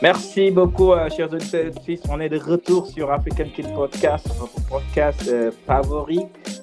[0.00, 1.72] Merci beaucoup, euh, chers auditeurs.
[2.08, 6.20] On est de retour sur African Kid Podcast, votre podcast euh, favori.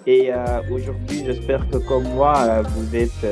[0.07, 3.25] Et euh, aujourd'hui, j'espère que comme moi, vous êtes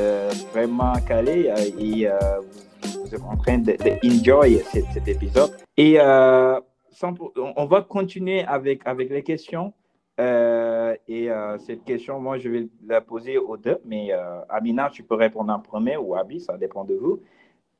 [0.52, 1.50] vraiment calés
[1.80, 5.50] et vous, êtes en train d'enjoy cet, épisode.
[5.76, 9.72] Et on va continuer avec, avec les questions.
[10.18, 11.28] Et
[11.58, 13.78] cette question, moi, je vais la poser aux deux.
[13.84, 14.10] Mais
[14.48, 17.20] Amina, tu peux répondre en premier ou Abi, ça dépend de vous.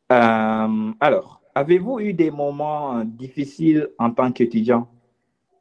[0.09, 4.89] alors, Avez-vous eu des moments euh, difficiles en tant qu'étudiant?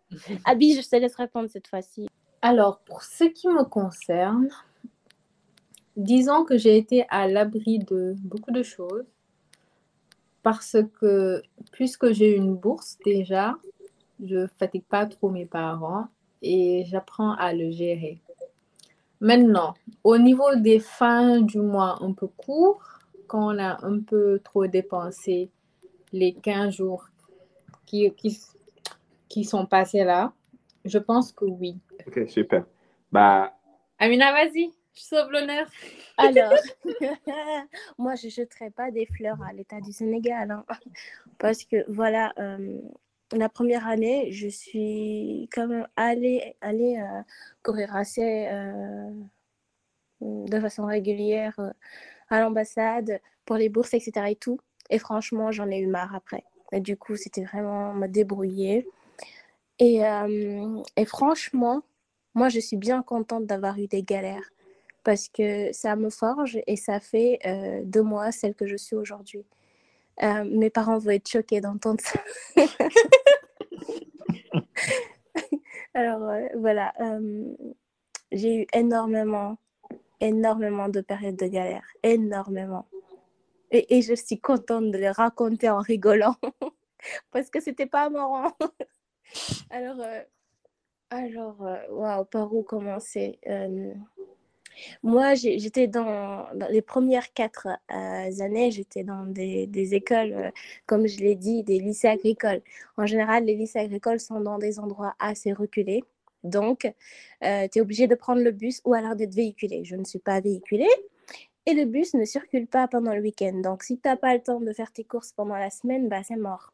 [0.45, 2.07] Abby, je te laisse répondre cette fois-ci.
[2.41, 4.49] Alors, pour ce qui me concerne,
[5.95, 9.05] disons que j'ai été à l'abri de beaucoup de choses
[10.41, 13.55] parce que puisque j'ai une bourse déjà,
[14.21, 16.07] je ne fatigue pas trop mes parents
[16.43, 18.21] et j'apprends à le gérer.
[19.19, 22.83] Maintenant, au niveau des fins du mois un peu courts,
[23.27, 25.49] quand on a un peu trop dépensé
[26.11, 27.07] les 15 jours
[27.85, 28.37] qui, qui,
[29.29, 30.33] qui sont passés là?
[30.85, 31.79] Je pense que oui.
[32.05, 32.65] Ok, super.
[33.11, 33.53] Bah...
[33.97, 35.67] Amina, vas-y, je sauve l'honneur.
[36.17, 36.53] Alors,
[37.97, 40.51] moi, je ne jeterai pas des fleurs à l'État du Sénégal.
[40.51, 40.65] Hein,
[41.39, 42.79] parce que, voilà, euh,
[43.33, 47.21] la première année, je suis quand même allée, allée euh,
[47.63, 49.09] courir assez euh,
[50.21, 51.59] de façon régulière
[52.29, 54.27] à l'ambassade pour les bourses, etc.
[54.29, 54.59] et tout.
[54.89, 56.43] Et franchement, j'en ai eu marre après.
[56.73, 58.87] Du coup, c'était vraiment me débrouiller.
[59.79, 61.81] Et, euh, franchement,
[62.35, 64.49] moi, je suis bien contente d'avoir eu des galères
[65.03, 68.95] parce que ça me forge et ça fait euh, de moi celle que je suis
[68.95, 69.45] aujourd'hui.
[70.23, 72.19] Euh, mes parents vont être choqués d'entendre ça.
[75.93, 76.93] Alors, voilà,
[78.31, 79.57] j'ai eu énormément,
[80.19, 82.87] énormément de périodes de galère, énormément.
[83.75, 86.35] Et, je suis contente de les raconter en rigolant
[87.31, 88.51] parce que c'était pas marrant.
[89.71, 90.21] alors, euh,
[91.09, 93.91] alors euh, par où commencer euh,
[95.03, 100.51] Moi, j'étais dans, les premières quatre années, j'étais dans des, écoles,
[100.85, 102.61] comme je l'ai dit, des lycées agricoles.
[102.97, 106.03] En général, les lycées agricoles sont dans des endroits assez reculés.
[106.43, 106.91] Donc,
[107.41, 109.83] tu es obligé de prendre le bus ou alors d'être véhiculé.
[109.83, 110.89] Je ne suis pas véhiculée,
[111.65, 113.53] et le bus ne circule pas pendant le week-end.
[113.63, 116.21] Donc, si tu n'as pas le temps de faire tes courses pendant la semaine, bah,
[116.23, 116.73] c'est mort.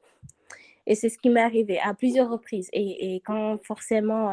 [0.88, 2.70] Et c'est ce qui m'est arrivé à plusieurs reprises.
[2.74, 4.32] Et, et quand forcément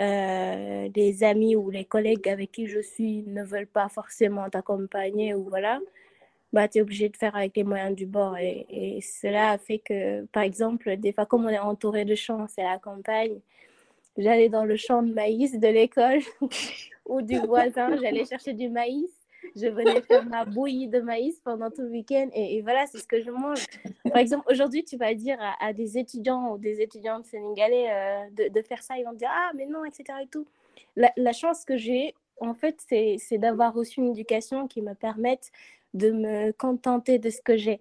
[0.00, 0.50] euh,
[0.86, 5.34] euh, les amis ou les collègues avec qui je suis ne veulent pas forcément t'accompagner
[5.34, 5.80] ou voilà,
[6.52, 8.36] bah, tu es obligé de faire avec les moyens du bord.
[8.38, 12.14] Et, et, cela a fait que, par exemple, des fois, comme on est entouré de
[12.14, 13.40] champs, c'est la campagne,
[14.16, 16.20] j'allais dans le champ de maïs de l'école
[17.06, 19.19] ou du voisin, j'allais chercher du maïs
[19.56, 23.06] je venais faire ma bouillie de maïs pendant tout le week-end et, voilà, c'est ce
[23.06, 23.64] que je mange.
[24.04, 28.62] Par exemple, aujourd'hui, tu vas dire à, des étudiants ou des étudiantes sénégalais euh, de,
[28.62, 30.04] faire ça, ils vont dire Ah, mais non, etc.
[30.22, 30.46] Et tout.
[30.96, 35.50] La, chance que j'ai, en fait, c'est d'avoir reçu une éducation qui me permette
[35.94, 37.80] de me contenter de ce que j'ai.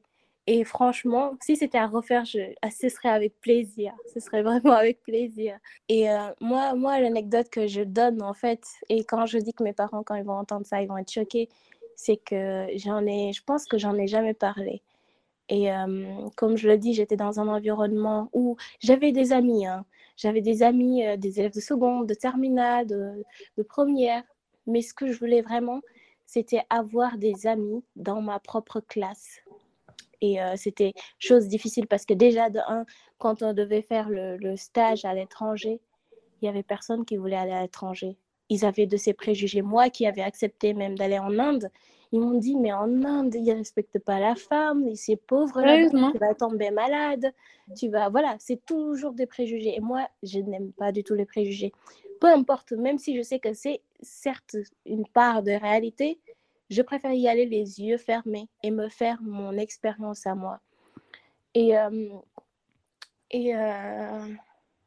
[0.51, 3.93] Et franchement, si c'était à refaire, je, ah, ce serait avec plaisir.
[4.11, 5.59] Ce serait vraiment avec plaisir.
[5.89, 9.63] Et euh, moi, moi l'anecdote que je donne, en fait, et quand je dis que
[9.63, 11.49] mes parents, quand ils vont entendre ça, ils vont être choqués,
[11.95, 14.81] c'est que j'en ai, je pense que j'en ai jamais parlé.
[15.49, 19.67] Et euh, comme je le dis, j'étais dans un environnement où j'avais des amis.
[19.67, 19.85] Hein.
[20.17, 23.23] J'avais des amis, euh, des élèves de seconde, de terminale, de,
[23.55, 24.23] de première.
[24.65, 25.81] Mais ce que je voulais vraiment,
[26.25, 29.41] c'était avoir des amis dans ma propre classe
[30.21, 32.85] et euh, c'était chose difficile parce que déjà, de un,
[33.17, 35.79] quand on devait faire le, stage à l'étranger,
[36.41, 38.17] il n'y avait personne qui voulait aller à l'étranger.
[38.49, 39.61] Ils avaient de ces préjugés.
[39.61, 41.69] Moi qui avais accepté même d'aller en Inde,
[42.11, 45.61] ils m'ont dit, mais en Inde, ils ne respectent pas la femme, c'est pauvre,
[46.11, 47.31] tu vas tomber malade,
[47.77, 48.09] tu vas...
[48.09, 49.75] Voilà, c'est toujours des préjugés.
[49.75, 51.71] Et moi, je n'aime pas du tout les préjugés.
[52.19, 54.55] Peu importe, même si je sais que c'est certes
[54.85, 56.19] une part de réalité,
[56.69, 60.59] je préfère y aller les yeux fermés et me faire mon expérience à moi.
[61.55, 62.09] Et, euh,
[63.31, 64.27] et euh,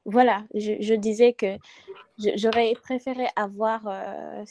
[0.05, 1.58] voilà, je, disais que
[2.19, 4.44] j'aurais préféré avoir euh,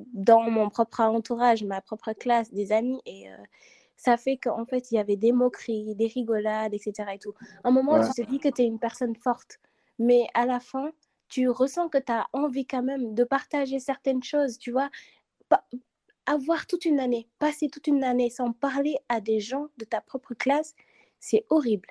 [0.00, 3.00] dans mon propre entourage, ma propre classe, des amis.
[3.06, 3.26] Et
[3.96, 7.10] ça fait qu'en fait, il y avait des moqueries, des rigolades, etc.
[7.14, 7.34] Et tout.
[7.62, 9.60] À un moment, tu te dis que tu es une personne forte.
[10.00, 10.90] Mais à la fin,
[11.28, 14.90] tu ressens que tu as envie quand même de partager certaines choses, tu vois
[16.30, 20.00] avoir toute une année, passer toute une année sans parler à des gens de ta
[20.00, 20.74] propre classe,
[21.18, 21.88] c'est horrible.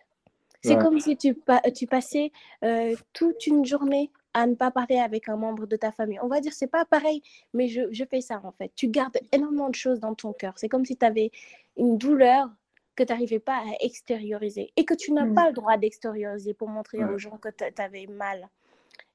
[0.62, 1.38] C'est comme si tu,
[1.74, 2.32] tu passais
[2.66, 6.20] euh, toute une journée à ne pas parler avec un membre de ta famille.
[6.22, 7.22] On va dire, c'est pas pareil,
[7.54, 8.72] mais je, je fais ça en fait.
[8.76, 10.54] Tu gardes énormément de choses dans ton cœur.
[10.58, 11.32] C'est comme si tu avais
[11.78, 12.50] une douleur
[12.96, 15.34] que tu n'arrivais pas à extérioriser et que tu n'as Mm.
[15.34, 17.14] pas le droit d'extérioriser pour montrer Ouais.
[17.14, 18.50] aux gens que tu avais mal.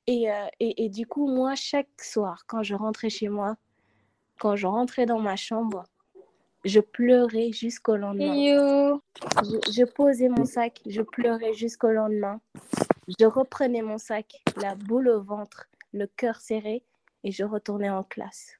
[0.06, 3.56] Et, euh, et, et du coup, moi, chaque soir, quand je rentrais chez moi,
[4.39, 5.85] quand je rentrais dans ma chambre,
[6.65, 8.35] je pleurais jusqu'au lendemain.
[8.35, 9.01] You.
[9.43, 12.41] Je, je posais mon sac, je pleurais jusqu'au lendemain.
[13.19, 16.83] Je reprenais mon sac, la boule au ventre, le cœur serré,
[17.23, 18.59] et je retournais en classe,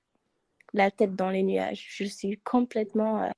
[0.75, 1.87] la tête dans les nuages.
[1.91, 3.31] Je suis complètement euh,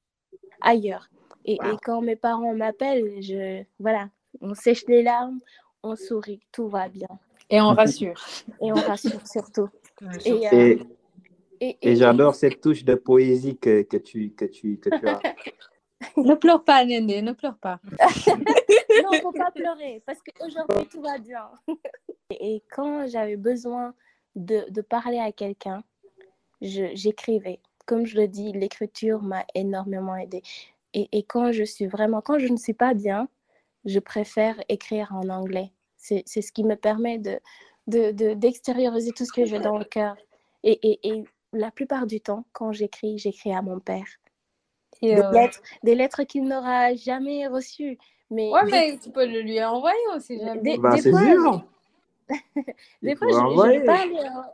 [0.61, 1.09] ailleurs.
[1.45, 4.11] Et, et quand mes parents m'appellent, je voilà,
[4.41, 5.39] on sèche les larmes,
[5.85, 7.07] on sourit, tout va bien,
[7.51, 8.21] Et on rassure.
[8.61, 9.69] et on rassure surtout.
[10.03, 10.87] Ouais, Et, euh, Et,
[11.61, 15.21] et, et j'adore cette touche de poésie que, que, tu, que, tu, que tu as.
[16.17, 17.81] ne pleure pas, Néné, ne pleure pas.
[19.03, 21.49] Non, faut pas pleurer parce qu'aujourd'hui tout va bien.
[22.31, 23.95] Et quand j'avais besoin
[24.35, 25.85] de, de parler à quelqu'un,
[26.63, 27.61] je- j'écrivais.
[27.85, 30.43] Comme je le dis, l'écriture m'a énormément aidée.
[30.95, 33.29] Et, et quand je suis vraiment, quand je ne suis pas bien,
[33.85, 35.71] je préfère écrire en anglais.
[35.97, 37.39] C'est c'est ce qui me permet de,
[37.87, 40.17] de, de- d'extérioriser tout ce que j'ai dans le cœur.
[40.65, 41.25] Et, et, et
[41.57, 44.07] la plupart du temps, quand j'écris, j'écris à mon père.
[45.03, 47.99] Et, Des euh, lettres, des lettres qu'il n'aura jamais reçues.
[48.31, 49.99] Mais, Ouais, mais tu peux le lui envoyer,
[50.29, 50.61] jamais.
[50.61, 51.65] Des- Bah, des c'est fois, sûr.
[53.03, 54.51] Des fois, je, je lui parlais, hein.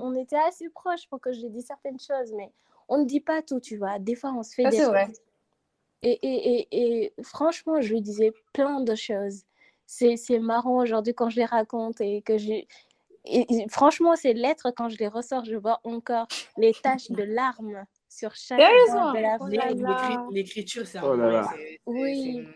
[0.00, 2.50] on, était assez proches pour que je lui dise certaines choses, mais
[2.88, 3.98] on ne dit pas tout, tu vois.
[3.98, 5.08] Des fois, on se fait Ça, des c'est vrai.
[6.02, 9.44] Et, et, et, et franchement, je lui disais plein de choses.
[9.86, 12.66] C'est c'est marrant aujourd'hui quand je les raconte et que j'ai.
[13.24, 16.26] Et- et franchement, ces lettres, quand je les ressors, je vois encore
[16.56, 20.26] les taches de larmes sur chaque bord de la Oh là là.
[20.32, 21.50] L'écriture, c'est un, Oh là moyen- là.
[21.86, 22.46] Oui.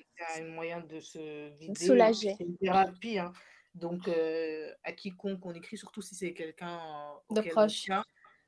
[0.73, 1.85] un de se vider.
[1.85, 2.35] Soulager.
[2.39, 3.19] C'est une thérapie.
[3.19, 3.33] hein.
[3.75, 6.79] Donc, euh, à quiconque on écrit, surtout si c'est quelqu'un
[7.31, 7.87] euh, De proche.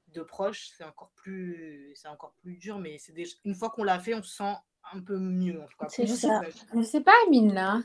[0.09, 2.79] de proche, c'est encore plus, c'est encore plus dur.
[2.79, 4.55] Mais c'est déjà- une fois qu'on l'a fait, on se sent
[4.93, 5.61] un peu mieux.
[5.61, 6.41] En tout cas, C'est ça.
[6.75, 7.13] Je sais pas,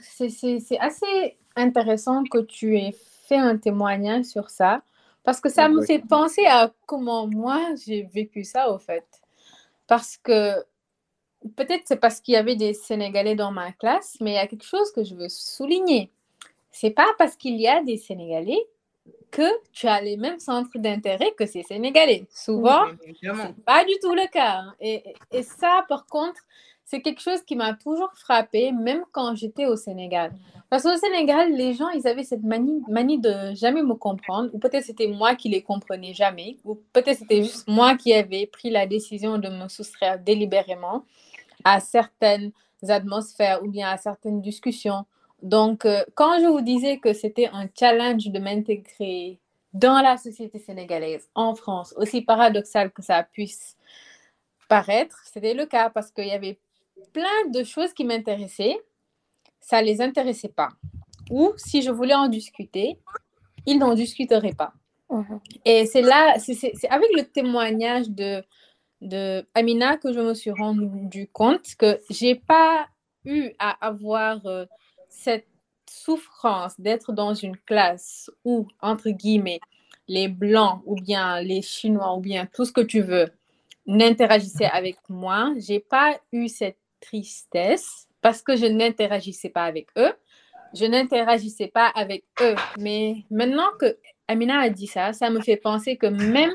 [0.02, 2.96] c'est c'est- c'est assez intéressant que tu aies
[3.28, 4.82] fait un témoignage sur ça,
[5.24, 9.06] parce que ça me fait penser à comment moi j'ai vécu ça, au fait.
[9.88, 10.56] Parce que
[11.56, 14.48] peut-être c'est parce qu'il y avait des Sénégalais dans ma classe, mais il y a
[14.48, 16.12] quelque chose que je veux souligner.
[16.72, 18.66] C'est pas parce qu'il y a des Sénégalais
[19.32, 22.26] que tu as les mêmes centres d'intérêt que ces Sénégalais.
[22.30, 22.86] Souvent,
[23.22, 24.60] c'est pas du tout le cas.
[24.60, 24.76] hein.
[24.80, 26.42] Et ça, par contre,
[26.86, 30.34] c'est quelque chose qui m'a toujours frappé, même quand j'étais au Sénégal.
[30.70, 34.60] Parce qu'au Sénégal, les gens, ils avaient cette manie, manie de jamais me comprendre, ou
[34.60, 38.70] peut-être c'était moi qui les comprenais jamais, ou peut-être c'était juste moi qui avais pris
[38.70, 41.04] la décision de me soustraire délibérément
[41.64, 42.52] à certaines
[42.88, 45.06] atmosphères ou bien à certaines discussions.
[45.42, 49.40] Donc, euh, quand je vous disais que c'était un challenge de m'intégrer
[49.74, 53.78] dans la société sénégalaise, en France, aussi paradoxal que ça puisse
[54.70, 56.58] paraître, c'était le cas parce qu'il y avait
[57.12, 58.78] plein de choses qui m'intéressaient,
[59.60, 60.70] ça ne les intéressait pas.
[61.32, 62.98] Ou si je voulais en discuter,
[63.66, 64.74] ils n'en discuteraient pas.
[65.10, 65.40] Mhm.
[65.66, 68.44] Et c'est là, c'est avec le témoignage de,
[69.02, 72.88] de Amina que je me suis rendu compte que j'ai pas
[73.26, 74.66] eu à avoir euh,
[75.10, 75.48] cette
[75.90, 79.60] souffrance d'être dans une classe où, entre guillemets,
[80.08, 83.30] les Blancs ou bien les Chinois ou bien tout ce que tu veux
[83.86, 85.54] n'interagissaient avec moi.
[85.58, 90.14] J'ai pas eu cette tristesse parce que je n'interagissais pas avec eux.
[90.74, 92.56] Je n'interagissais pas avec eux.
[92.80, 96.54] Mais maintenant que Amina a dit ça, ça me fait penser que même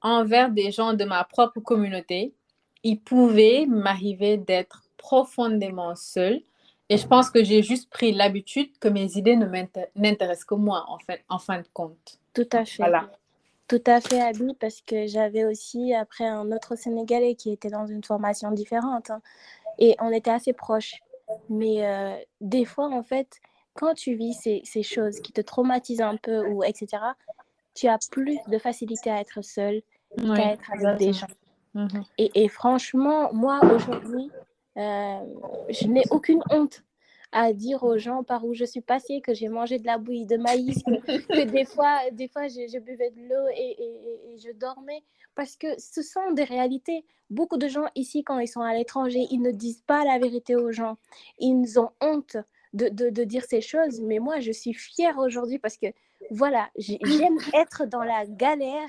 [0.00, 2.32] envers des gens de ma propre communauté,
[2.82, 6.40] il pouvait m'arriver d'être profondément seule.
[6.88, 9.46] Et je pense que j'ai juste pris l'habitude que mes idées ne
[9.94, 12.18] n'intéressent que moi, en, fait, en fin de compte.
[12.34, 12.78] Tout à fait.
[12.78, 13.10] Voilà.
[13.68, 17.86] Tout à fait, Abby, parce que j'avais aussi après un autre Sénégalais qui était dans
[17.86, 19.22] une formation différente hein,
[19.78, 20.94] et on était assez proches.
[21.48, 23.40] Mais euh, des fois, en fait,
[23.74, 27.02] quand tu vis ces, ces choses qui te traumatisent un peu ou etc.,
[27.74, 29.82] tu as plus de facilité à être seul
[30.16, 31.26] qu'à être avec des gens.
[31.74, 32.04] Mhm.
[32.18, 34.30] Et, et franchement, moi, aujourd'hui,
[34.76, 35.18] euh,
[35.68, 36.82] je n'ai aucune honte
[37.32, 40.26] à dire aux gens par où je suis passée que j'ai mangé de la bouillie
[40.26, 44.34] de maïs, que, des fois, des fois je, je buvais de l'eau et, et- et-
[44.34, 45.02] et je dormais.
[45.36, 47.04] Parce que ce sont des réalités.
[47.30, 50.56] Beaucoup de gens ici, quand ils sont à l'étranger, ils ne disent pas la vérité
[50.56, 50.96] aux gens.
[51.38, 52.36] Ils ont honte
[52.72, 54.00] de, de- de dire ces choses.
[54.00, 55.86] Mais moi, je suis fière aujourd'hui parce que,
[56.32, 58.88] voilà, j'ai- j'aime être dans la galère.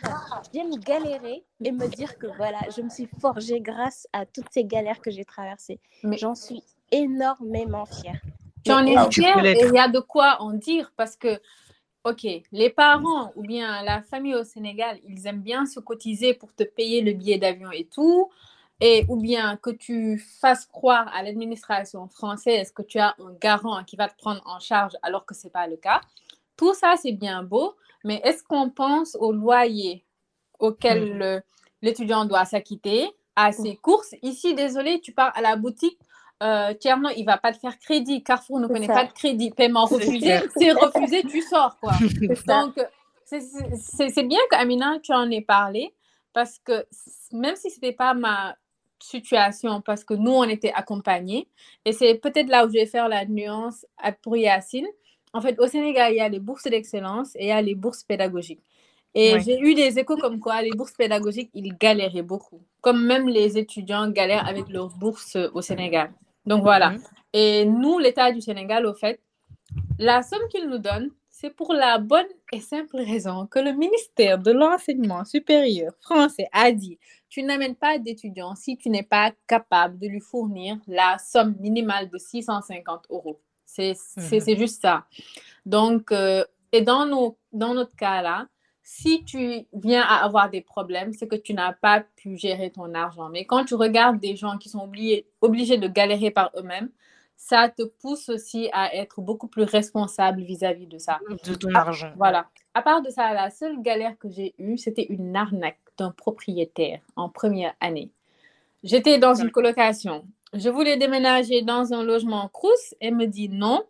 [0.54, 4.66] J'aime galérer et me dire que, voilà, je me suis forgée grâce à toutes ces
[4.66, 5.80] galères que j'ai traversées.
[6.04, 8.20] Mais- J'en suis énormément fière.
[8.66, 11.40] J'en ai tu fière et il y a de quoi en dire parce que
[12.04, 16.54] OK, les parents ou bien la famille au Sénégal, ils aiment bien se cotiser pour
[16.54, 18.32] te payer le billet d'avion et tout,
[18.80, 23.84] et ou bien que tu fasses croire à l'administration française que tu as un garant
[23.84, 26.02] qui va te prendre en charge alors que ce n'est pas le cas.
[26.58, 30.04] Tout ça, c'est bien beau, mais est-ce qu'on pense au loyer
[30.60, 31.18] auquel Mm.
[31.20, 31.42] le-
[31.84, 34.16] l'étudiant doit s'acquitter, à ses courses?
[34.24, 36.00] Ici, désolé, tu pars à la boutique,
[36.42, 38.24] euh, Tierno, il va pas te faire crédit.
[38.24, 38.94] Carrefour ne connaît ça.
[38.94, 39.52] pas de crédit.
[39.52, 41.94] Paiement refusé, c'est refusé, tu sors, quoi.
[42.48, 42.76] Donc,
[43.26, 45.94] c'est- c'est bien qu'Amina, tu en aies parlé,
[46.34, 46.86] parce que
[47.32, 48.56] même si ce n'était pas ma
[49.00, 51.48] situation, parce que nous, on était accompagnés,
[51.86, 53.86] et c'est peut-être là où je vais faire la nuance
[54.22, 54.88] pour Yacine.
[55.34, 57.74] En fait, au Sénégal, il y a les bourses d'excellence et il y a les
[57.76, 58.62] bourses pédagogiques.
[59.14, 59.42] Et Ouais.
[59.42, 62.62] j'ai eu des échos comme quoi les bourses pédagogiques, ils galéraient beaucoup.
[62.82, 66.12] Comme même les étudiants galèrent avec leurs bourses euh, au Sénégal.
[66.46, 66.92] Donc voilà.
[66.92, 67.02] Mhm.
[67.34, 69.22] Et nous, l'État du Sénégal, au fait,
[70.00, 74.38] la somme qu'il nous donne, c'est pour la bonne et simple raison que le ministère
[74.38, 79.98] de l'enseignement supérieur français a dit tu n'amènes pas d'étudiant si tu n'es pas capable
[79.98, 83.40] de lui fournir la somme minimale de 650 euros.
[83.66, 84.40] C'est Mhm.
[84.42, 85.06] c'est juste ça.
[85.66, 86.44] Donc, euh,
[86.74, 88.48] et dans, nos, dans notre cas-là,
[88.84, 92.94] si tu viens à avoir des problèmes, c'est que tu n'as pas pu gérer ton
[92.94, 93.30] argent.
[93.30, 96.90] Mais quand tu regardes des gens qui sont obligés, obligés de galérer par eux-mêmes,
[97.38, 101.20] ça te pousse aussi à être beaucoup plus responsable vis-à-vis de ça.
[101.44, 102.12] De ton Ah, argent.
[102.16, 102.48] Voilà.
[102.74, 107.02] À part de ça, la seule galère que j'ai eue, c'était une arnaque d'un propriétaire
[107.16, 108.12] en première année.
[108.84, 110.26] J'étais dans une colocation.
[110.54, 113.84] Je voulais déménager dans un logement Crous et me dit non,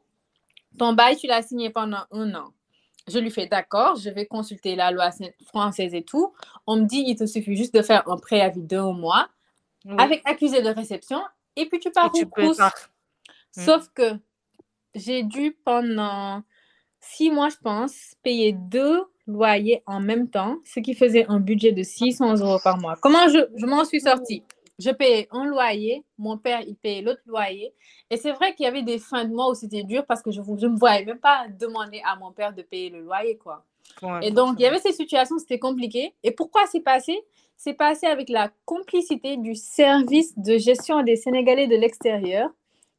[0.77, 2.53] ton bail, tu l'as signé pendant un an.
[3.07, 5.09] Je lui fais d'accord, je vais consulter la loi
[5.47, 6.33] française et tout.
[6.67, 9.27] On me dit, il te suffit juste de faire un préavis d'un mois
[9.85, 9.95] Oui.
[9.97, 11.19] avec accusé de réception
[11.55, 12.73] et puis tu pars au par-
[13.57, 13.61] Mm.
[13.65, 14.13] Sauf que
[14.95, 16.41] j'ai dû pendant
[17.01, 21.71] six mois, je pense, payer deux loyers en même temps, ce qui faisait un budget
[21.73, 22.95] de 600 euros par mois.
[23.01, 24.43] Comment je, je m'en suis sortie?
[24.81, 27.73] Je payais un loyer, mon père, il payait l'autre loyer.
[28.09, 30.31] Et c'est vrai qu'il y avait des fins de mois où c'était dur parce que
[30.31, 33.63] je ne me voyais même pas demander à mon père de payer le loyer, quoi.
[34.01, 36.15] Ouais, Et donc, il y avait ces situations, c'était compliqué.
[36.23, 37.19] Et pourquoi c'est passé?
[37.57, 42.49] C'est passé avec la complicité du service de gestion des Sénégalais de l'extérieur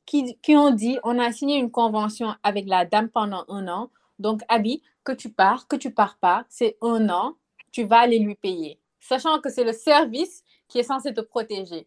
[0.06, 3.90] qui, qui ont dit on a signé une convention avec la dame pendant un an.
[4.20, 7.34] Donc, Abby, que tu pars, que tu pars pas, c'est un an,
[7.72, 8.78] tu vas aller lui payer.
[9.00, 11.86] Sachant que c'est le service qui est censé te protéger.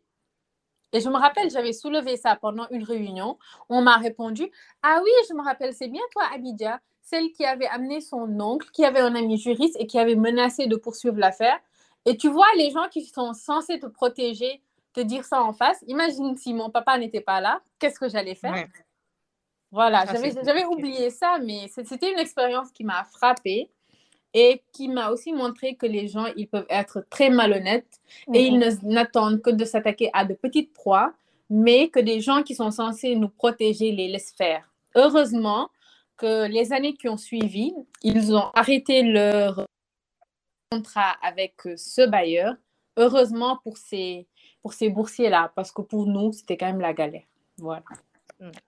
[0.93, 3.39] Et je me rappelle, j'avais soulevé ça pendant une réunion.
[3.67, 4.49] On m'a répondu
[4.83, 8.69] Ah oui, je me rappelle, c'est bien toi, Abidja, celle qui avait amené son oncle,
[8.71, 11.59] qui avait un ami juriste et qui avait menacé de poursuivre l'affaire.
[12.05, 14.61] Et tu vois, les gens qui sont censés te protéger,
[14.93, 15.83] te dire ça en face.
[15.87, 18.53] Imagine si mon papa n'était pas là, qu'est-ce que j'allais faire?
[18.53, 18.67] Ouais.
[19.71, 23.71] Voilà, j'avais oublié ça, mais c'était une expérience qui m'a frappée
[24.37, 28.01] et qui m'a aussi montré que les gens, ils peuvent être très malhonnêtes
[28.33, 31.13] et ils ne- n'attendent que de s'attaquer à de petites proies,
[31.49, 34.69] mais que des gens qui sont censés nous protéger les laissent faire.
[34.93, 35.69] Heureusement
[36.17, 37.73] que les années qui ont suivi,
[38.03, 39.65] ils ont arrêté leur
[40.69, 42.55] contrat avec euh, ce bailleur.
[42.97, 44.27] Heureusement pour ces,
[44.61, 47.23] pour ces boursiers-là, parce que pour nous, c'était quand même la galère.
[47.57, 47.83] Voilà.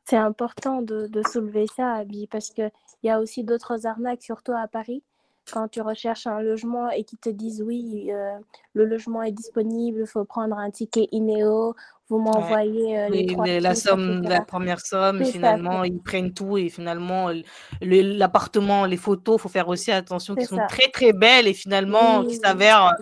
[0.05, 2.71] C'est important de, de soulever ça, Abby, parce qu'il
[3.03, 5.03] y a aussi d'autres arnaques, surtout à Paris.
[5.51, 8.38] Quand tu recherches un logement et qu'ils te disent oui, euh,
[8.74, 11.75] le logement est disponible, il faut prendre un ticket INEO,
[12.10, 14.30] vous m'envoyez euh, les, trois la chiffres, somme, etc.
[14.30, 17.44] la première somme, ça, finalement, ils prennent tout et finalement, le-
[17.82, 21.54] le- l'appartement, les photos, il faut faire aussi attention, qui sont très très belles et
[21.54, 22.94] finalement Oui, qui s'avèrent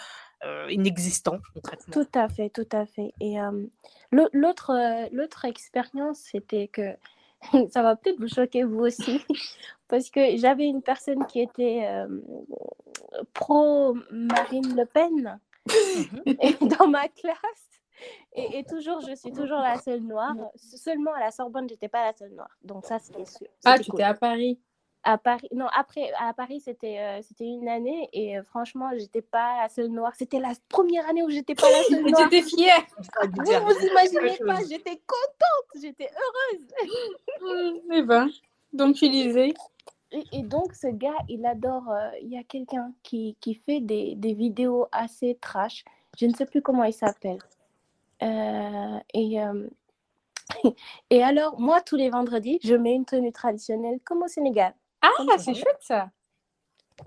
[0.43, 1.39] euh, inexistants.
[1.91, 3.13] Tout à fait, tout à fait.
[3.19, 3.37] Et
[4.11, 4.71] l'au- l'autre
[5.11, 6.95] l'autre expérience, c'était que
[7.71, 9.21] ça va peut-être vous choquer vous aussi,
[9.87, 12.07] parce que j'avais une personne qui était euh,
[13.33, 16.35] pro Marine Le Pen Mhm.
[16.41, 17.37] et dans ma classe.
[18.35, 20.35] Et, et toujours, je suis toujours la seule noire.
[20.55, 22.51] Seulement à la Sorbonne, j'étais pas la seule noire.
[22.61, 23.47] Donc ça, c'était sûr.
[23.63, 23.99] Ah, tu cool.
[24.01, 24.59] étais à Paris?
[25.07, 29.21] À Paris, non, après, à Paris, c'était euh, c'était une année et euh, franchement, j'étais
[29.21, 30.13] pas la seule noire.
[30.15, 32.27] C'était la première année où j'étais pas la seule Et noire.
[32.29, 32.85] tu étais fière.
[33.23, 36.67] Vous vous imaginez pas, j'étais contente, j'étais heureuse.
[37.91, 38.29] Eh ben,
[38.75, 39.53] donc tu lisais.
[40.11, 41.89] Et, et donc, ce gars, il adore.
[41.89, 45.83] euh, Il y a quelqu'un qui, qui fait des, des vidéos assez trash.
[46.17, 47.39] Je ne sais plus comment il s'appelle.
[48.23, 49.67] Euh, et, euh,
[51.09, 54.73] et alors, moi, tous les vendredis, je mets une tenue traditionnelle comme au Sénégal.
[55.01, 56.09] Ah, c'est chouette ça.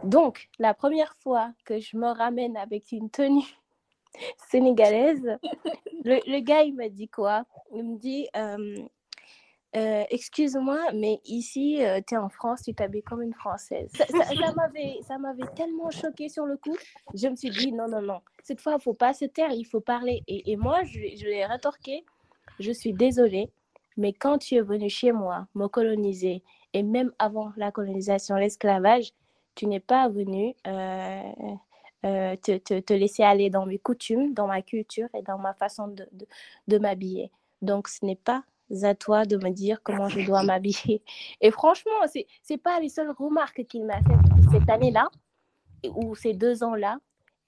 [0.04, 3.46] Donc, la première fois que je me ramène avec une tenue
[4.50, 5.38] sénégalaise,
[6.04, 7.44] le, le gars, il me dit quoi?
[7.74, 8.76] Il me dit, euh,
[9.76, 13.90] Euh, excuse-moi, mais ici, euh, tu es en France, tu t'habilles comme une Française.
[13.94, 16.74] Ça, ça, m'avait, tellement choqué sur le coup.
[17.14, 19.64] Je me suis dit, non, non, non, cette fois, il faut pas se taire, il
[19.64, 20.22] faut parler.
[20.26, 22.04] Et, moi, je, je l'ai rétorqué,
[22.58, 23.50] je suis désolée,
[23.98, 29.12] mais quand tu es venu chez moi me coloniser, et même avant la colonisation, l'esclavage,
[29.54, 31.22] tu n'es pas venu euh,
[32.06, 35.88] euh, te, te, laisser aller dans mes coutumes, dans ma culture et dans ma façon
[35.88, 36.08] de,
[36.68, 37.30] de m'habiller.
[37.60, 38.44] Donc, ce n'est pas
[38.82, 41.02] à toi de me dire comment je dois m'habiller.
[41.40, 42.20] Et franchement, ce
[42.50, 45.08] n'est pas les seules remarques qu'il m'a faites cette année-là
[45.94, 46.98] ou ces deux ans-là.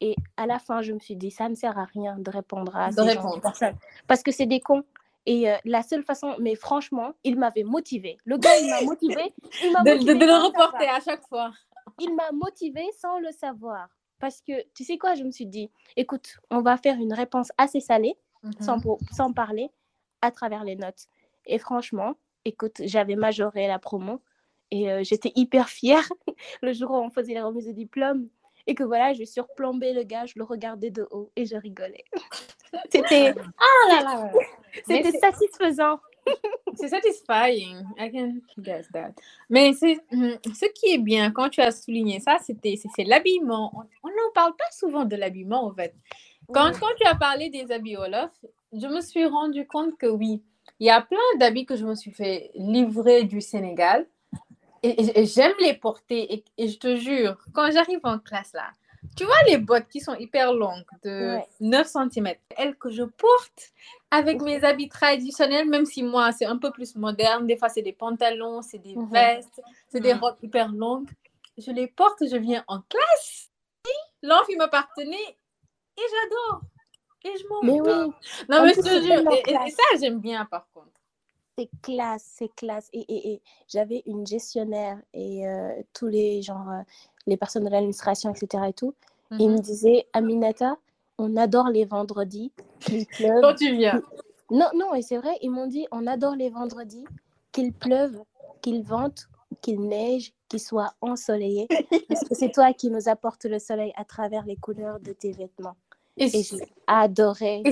[0.01, 2.75] Et à la fin, je me suis dit, ça ne sert à rien de répondre
[2.75, 3.29] à De ces répondre.
[3.31, 3.77] gens de personnes.
[4.07, 4.83] Parce que c'est des cons.
[5.27, 8.17] Et euh, la seule façon, mais franchement, il m'avait motivé.
[8.25, 9.35] Le gars, il m'a motivé.
[9.63, 11.53] Il De, motivé de le reporter à chaque fois.
[11.99, 13.89] Il m'a motivé sans le savoir.
[14.19, 17.49] Parce que, tu sais quoi, je me suis dit, écoute, on va faire une réponse
[17.59, 18.81] assez salée Mhm.
[18.81, 19.71] pour- sans parler
[20.23, 21.07] à travers les notes.
[21.47, 24.21] Et franchement, écoute, j'avais majoré la promo
[24.71, 26.09] et euh, j'étais hyper fière
[26.63, 28.29] le jour où on faisait les remises de diplôme
[28.67, 32.05] et que voilà, je surplombais le gars, je le regardais de haut et je rigolais.
[32.91, 34.33] C'était Ah là là.
[34.87, 35.99] C'était satisfaisant.
[36.75, 37.83] C'est satisfying.
[37.99, 39.13] I can guess that.
[39.49, 43.73] Mais c'est hum, ce qui est bien quand tu as souligné ça, c'était c'est l'habillement.
[43.75, 45.95] On on n'en parle pas souvent de l'habillement en fait.
[46.53, 48.31] Quand, quand tu as parlé des habits Olaf,
[48.73, 50.43] je me suis rendu compte que oui,
[50.79, 54.07] il y a plein d'habits que je me suis fait livrer du Sénégal
[54.83, 56.33] et, et- et j'aime les porter.
[56.33, 58.71] Et, et je te jure, quand j'arrive en classe là,
[59.17, 61.47] tu vois les bottes qui sont hyper longues de Ouais.
[61.61, 63.73] 9 cm, elles que je porte
[64.11, 67.83] avec mes habits traditionnels, même si moi c'est un peu plus moderne, des fois c'est
[67.83, 69.11] des pantalons, c'est des Mhm.
[69.13, 71.09] vestes, c'est des robes hyper longues,
[71.59, 73.51] je les porte, je viens en classe,
[74.23, 75.37] l'amphi m'appartenait
[75.97, 76.61] et j'adore.
[77.25, 78.13] Et je m'en Mais oui,
[78.49, 80.89] Non, mais je te c'est jure, et, ça, j'aime bien par contre.
[81.59, 82.89] c'est classe, c'est classe.
[82.93, 86.83] Et, et, et j'avais une gestionnaire et euh, tous les genre euh,
[87.27, 88.69] les personnes de l'administration, etc.
[88.69, 88.95] et tout.
[89.39, 89.55] Ils Mhm.
[89.57, 90.77] me disaient, Aminata,
[91.19, 93.43] on adore les vendredis, qu'il pleuve.
[93.43, 94.03] Quand tu viens.
[94.51, 97.05] Non, non, et c'est vrai, ils m'ont dit on adore les vendredis,
[97.53, 98.19] qu'il pleuve,
[98.63, 99.29] qu'il vente,
[99.61, 101.69] qu'il neige, qu'il soit ensoleillé,
[102.09, 105.31] parce que c'est toi qui nous apportes le soleil à travers les couleurs de tes
[105.33, 105.77] vêtements?
[106.17, 107.63] Et, Et j'ai adoré.
[107.65, 107.71] et,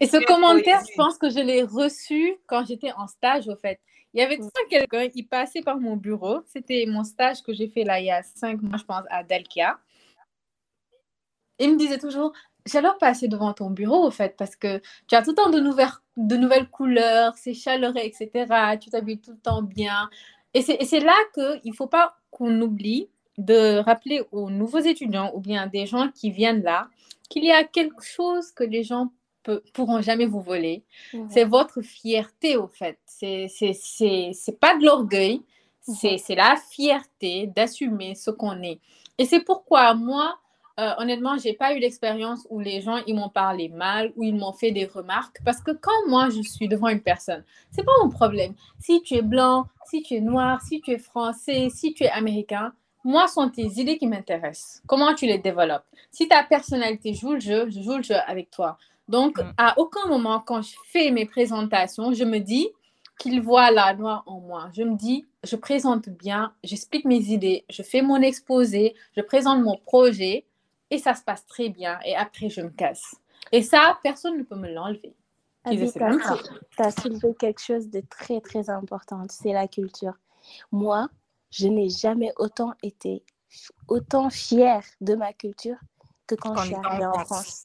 [0.00, 3.80] et ce commentaire, je pense que je l'ai reçu quand j'étais en stage, au fait.
[4.14, 6.40] Il y avait tout le temps quelqu'un, il passait par mon bureau.
[6.46, 9.22] C'était mon stage que j'ai fait là il y a cinq mois, je pense, à
[9.22, 9.78] Dalkia.
[11.58, 12.32] Il me disait toujours,
[12.66, 15.60] j'adore passer devant ton bureau, au fait, parce que tu as tout le temps de
[15.60, 18.30] nouvelles, de nouvelles couleurs, c'est chaleureux, etc.
[18.80, 20.08] Tu t'habilles tout le temps bien.
[20.54, 24.78] Et c'est et c'est là qu'il ne faut pas qu'on oublie de rappeler aux nouveaux
[24.80, 26.88] étudiants ou bien des gens qui viennent là
[27.28, 29.12] qu'il y a quelque chose que les gens
[29.46, 30.84] ne pourront jamais vous voler.
[31.30, 32.98] C'est votre fierté, au fait.
[33.06, 35.42] C'est pas de l'orgueil,
[35.80, 38.80] c'est la fierté d'assumer ce qu'on est.
[39.18, 40.38] Et c'est pourquoi moi,
[40.78, 44.34] euh, honnêtement, j'ai pas eu l'expérience où les gens ils m'ont parlé mal ou ils
[44.34, 47.92] m'ont fait des remarques parce que quand moi je suis devant une personne, c'est pas
[48.02, 48.54] mon problème.
[48.78, 52.10] Si tu es blanc, si tu es noir, si tu es français, si tu es
[52.10, 52.72] américain,
[53.04, 54.82] moi sont tes idées qui m'intéressent.
[54.86, 55.84] Comment tu les développes?
[56.10, 58.78] Si ta personnalité joue le jeu, je joue le jeu avec toi.
[59.08, 59.52] Donc, Mm.
[59.56, 62.68] à aucun moment, quand je fais mes présentations, je me dis
[63.18, 64.70] qu'il voit la noix en moi.
[64.74, 69.62] Je me dis, je présente bien, j'explique mes idées, je fais mon exposé, je présente
[69.62, 70.44] mon projet
[70.90, 71.98] et ça se passe très bien.
[72.04, 73.14] Et après, je me casse.
[73.52, 75.14] Et ça, personne ne peut me l'enlever.
[75.98, 76.36] Pas.
[76.36, 76.44] sou-
[76.76, 80.14] t'as soulevé quelque chose de très très important, c'est la culture.
[80.70, 81.08] Moi,
[81.50, 83.22] je n'ai jamais autant été
[83.88, 85.76] autant fière de ma culture
[86.26, 87.64] que quand je suis arrivée en France.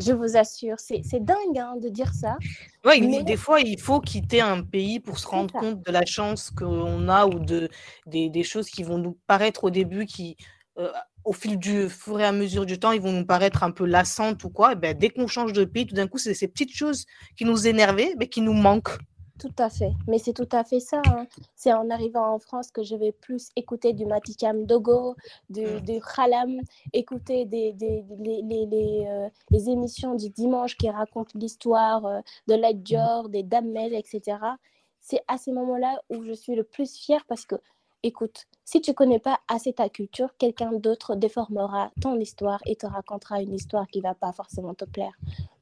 [0.00, 2.36] Je vous assure, c'est dingue hein, de dire ça.
[2.84, 5.92] Ouais, il- Mais- des fois, il faut quitter un pays pour se rendre compte de
[5.92, 7.68] la chance qu'on a ou de,
[8.06, 10.36] des, des choses qui vont nous paraître au début, qui,
[10.78, 10.92] euh,
[11.24, 13.86] au fil du fur et à mesure du temps, ils vont nous paraître un peu
[13.86, 14.72] lassantes ou quoi.
[14.72, 17.04] Et ben, dès qu'on change de pays, tout d'un coup, c'est ces petites choses
[17.36, 18.98] qui nous énervaient, mais qui nous manquent.
[19.38, 20.98] Tout à fait, mais c'est tout à fait ça.
[20.98, 21.26] hein.
[21.54, 25.14] C'est en arrivant en France que je vais plus écouter du Matikam Dogo,
[25.50, 25.80] du, Mm.
[25.80, 26.62] du Khalam,
[26.94, 32.20] écouter des, des- les, les- les, euh, les émissions du dimanche qui racontent l'histoire euh,
[32.46, 34.56] de la Dior, des Damel, etc.
[35.00, 37.56] C'est à ces moments-là où je suis le plus fière parce que,
[38.02, 42.86] écoute, si tu connais pas assez ta culture, quelqu'un d'autre déformera ton histoire et te
[42.86, 45.12] racontera une histoire qui va pas forcément te plaire.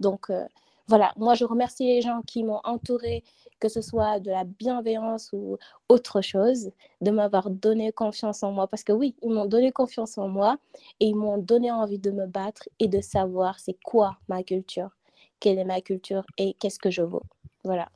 [0.01, 0.47] Donc, euh,
[0.87, 3.25] voilà, moi je remercie les gens qui m'ont entourée
[3.65, 5.57] que ce soit de la bienveillance ou
[5.89, 6.71] autre chose,
[7.01, 8.67] de m'avoir donné confiance en moi.
[8.67, 10.59] Parce que oui, ils m'ont donné confiance en moi
[11.01, 14.91] et ils m'ont donné envie de me battre et de savoir c'est quoi ma culture,
[15.41, 17.23] quelle est ma culture et qu'est-ce que je vaux.
[17.65, 17.89] Voilà.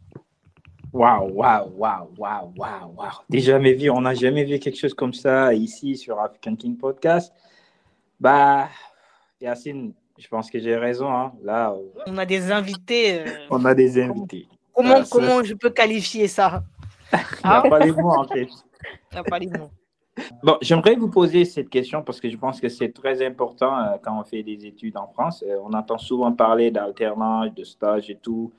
[0.94, 3.12] Waouh, waouh, waouh, waouh, waouh, waouh.
[3.29, 7.31] Déjà, vu, on n'a jamais vu quelque chose comme ça ici sur African King Podcast.
[8.18, 8.68] Bah,
[9.38, 11.11] Yacine, je pense que j'ai raison.
[11.11, 11.33] Hein.
[11.42, 11.74] Là,
[12.07, 13.20] on a des invités.
[13.20, 14.48] Euh, on a des invités.
[14.74, 16.62] Comment, comment je peux qualifier ça?
[17.12, 18.48] Il n'y a pas les mots en fait.
[19.12, 19.70] Il n'y a pas les mots.
[20.42, 23.96] Bon, j'aimerais vous poser cette question parce que je pense que c'est très important euh,
[24.02, 25.44] quand on fait des études en France.
[25.46, 28.52] Euh, on entend souvent parler d'alternance, de stage et tout.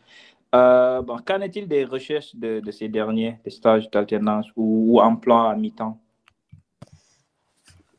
[0.55, 4.99] Euh, bon, qu'en est-il des recherches de, de, ces derniers, des stages d'alternance ou, ou
[4.99, 5.99] emploi à mi-temps?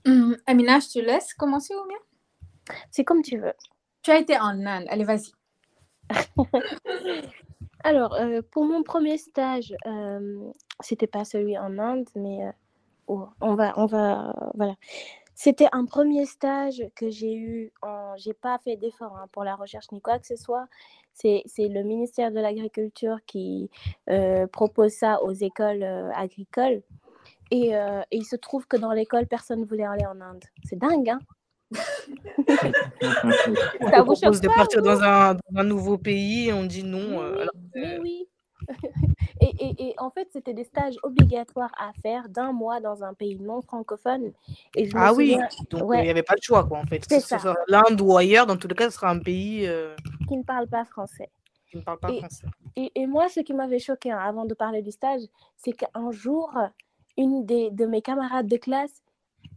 [0.07, 1.99] Hum, Amina, je te laisse commencer ou bien
[2.90, 3.53] C'est comme tu veux.
[4.03, 4.87] Tu as été en Inde.
[4.88, 5.33] Allez, vas-y.
[7.85, 8.16] Alors,
[8.51, 9.75] pour mon premier stage,
[10.81, 12.40] c'était pas celui en Inde, mais
[13.07, 14.75] on va, on va, voilà.
[15.42, 17.73] C'était un premier stage que j'ai eu.
[17.81, 18.14] En...
[18.18, 20.66] J'ai pas fait d'effort hein, pour la recherche ni quoi que ce soit.
[21.14, 23.70] C'est, le ministère de l'Agriculture qui
[24.11, 26.83] euh, propose ça aux écoles euh, agricoles.
[27.51, 30.44] Et, euh, et, il se trouve que dans l'école, personne ne voulait aller en Inde.
[30.64, 31.20] C'est dingue, hein
[33.90, 35.02] ça vous propose de partir dans?
[35.02, 37.22] un, dans un, nouveau pays et on dit non.
[37.74, 38.26] mais oui.
[39.40, 43.62] Et, en fait, c'était des stages obligatoires à faire d'un mois dans un pays non
[43.62, 44.33] francophone.
[44.76, 45.37] Et ah oui,
[45.70, 47.04] donc il n'y avait pas le choix, quoi, en fait.
[47.09, 47.54] C'est ça.
[47.68, 49.66] L'Inde ou ailleurs, dans tous les cas, ce sera un pays...
[49.66, 49.94] Euh,
[50.28, 51.30] qui ne parle pas français.
[51.70, 52.46] Qui ne parle pas français.
[52.76, 55.22] Et, moi, ce qui m'avait choqué hein, avant de parler du stage,
[55.56, 56.52] c'est qu'un jour,
[57.16, 59.02] une des, de mes camarades de classe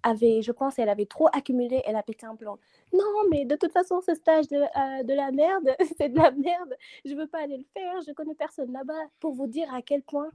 [0.03, 2.57] avait, je pense, elle avait trop accumulé, elle a pété un plomb.
[2.93, 6.31] Non, mais de toute façon, ce stage de, euh, de la merde, c'est de la
[6.31, 6.75] merde.
[7.05, 9.01] Je veux pas aller le faire, je connais personne là-bas.
[9.19, 10.29] Pour vous dire à quel point,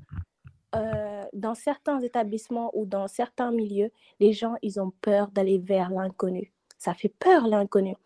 [0.74, 5.90] euh, dans certains établissements ou dans certains milieux, les gens, ils ont peur d'aller vers
[5.90, 6.52] l'inconnu.
[6.76, 7.96] Ça fait peur, l'inconnu.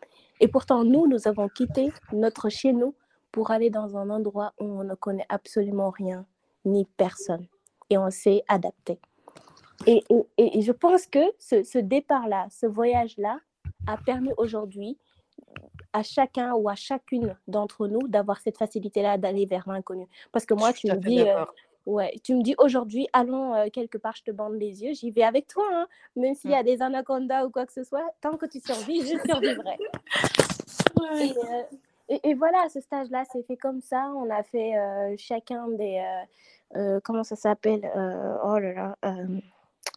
[0.41, 2.95] Et pourtant, nous, nous avons quitté notre chez nous
[3.33, 6.27] pour aller dans un endroit où on ne connaît absolument rien,
[6.65, 7.47] ni personne.
[7.91, 9.01] Et on s'est adapté.
[9.87, 10.05] Et,
[10.39, 13.39] et, je pense que ce, ce départ-là, ce voyage-là,
[13.87, 14.99] a permis aujourd'hui
[15.93, 20.07] à chacun ou à chacune d'entre nous d'avoir cette facilité-là d'aller vers l'inconnu.
[20.33, 21.45] Parce que moi, tu me dis, euh,
[21.87, 25.11] ouais, tu me dis aujourd'hui, allons euh, quelque part, je te bande les yeux, j'y
[25.11, 25.87] vais avec toi, hein.
[26.17, 26.67] même s'il y a mm.
[26.67, 29.77] des anacondas ou quoi que ce soit, tant que tu survis, je survivrai.
[31.01, 31.63] Euh,
[32.09, 34.13] et, et, voilà, ce stage-là s'est fait comme ça.
[34.15, 34.75] On a fait
[35.17, 36.05] chacun des,
[37.03, 37.91] comment ça s'appelle
[38.45, 38.97] Oh là là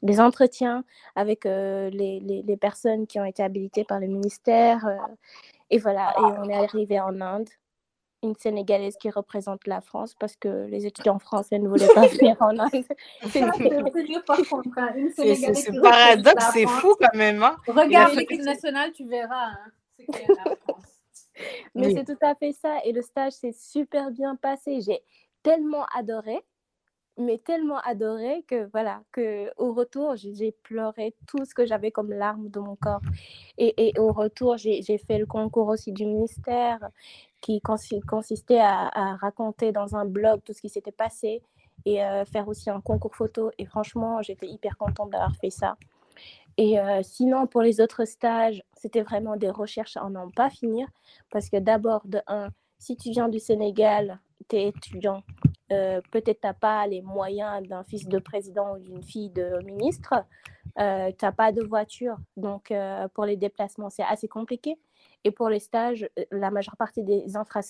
[0.02, 0.84] des entretiens
[1.16, 4.86] avec euh, les, les, personnes qui ont été habilitées par le ministère.
[4.86, 4.98] Euh,
[5.70, 7.50] et voilà, et on est arrivé en Inde,
[8.24, 12.36] une Sénégalaise qui représente la France parce que les étudiants français ne voulaient pas venir
[12.40, 12.86] en Inde.
[13.30, 13.42] C'est
[15.82, 17.42] paradoxe, c'est fou quand même.
[17.44, 17.56] Hein.
[17.68, 19.52] Regarde l'équipe nationale, tu verras.
[19.52, 19.72] Hein,
[21.74, 22.78] Mais c'est tout à fait ça.
[22.86, 24.82] Et le stage s'est super bien passé.
[24.82, 25.02] J'ai
[25.44, 26.44] tellement adoré
[27.18, 32.12] mais tellement adoré que voilà, que au retour, j'ai pleuré tout ce que j'avais comme
[32.12, 33.02] larmes de mon corps.
[33.58, 36.80] Et, et au retour, j'ai fait le concours aussi du ministère
[37.42, 41.42] qui consistait à, raconter dans un blog tout ce qui s'était passé
[41.86, 43.52] et euh, faire aussi un concours photo.
[43.60, 45.78] Et franchement, j'étais hyper contente d'avoir fait ça.
[46.58, 50.88] Et euh, sinon, pour les autres stages, c'était vraiment des recherches à n'en pas finir
[51.30, 52.50] parce que d'abord, de un,
[52.80, 54.20] si tu viens du Sénégal,
[54.50, 55.24] tu es étudiant,
[55.72, 59.64] euh, peut-être tu n'as pas les moyens d'un fils de président ou d'une fille de
[59.64, 60.14] ministre,
[60.80, 64.78] euh, tu n'as pas de voiture, donc euh, pour les déplacements, c'est assez compliqué.
[65.24, 67.26] Et pour les stages, la majeure partie des,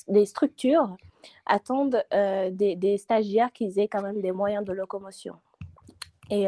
[0.10, 0.98] des structures
[1.46, 5.36] attendent des, des, stagiaires qui aient quand même des moyens de locomotion.
[6.30, 6.48] Et,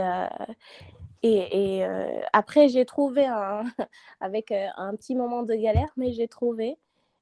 [1.24, 1.86] et, et
[2.34, 3.26] après, j'ai trouvé,
[4.20, 6.78] avec un petit moment de galère, mais j'ai trouvé.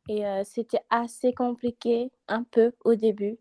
[0.07, 3.39] Et c'était assez compliqué un peu au début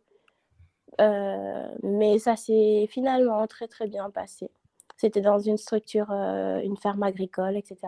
[1.01, 4.51] euh, mais ça s'est finalement très très bien passé.
[4.97, 7.79] C'était dans une structure, euh, une ferme agricole, etc.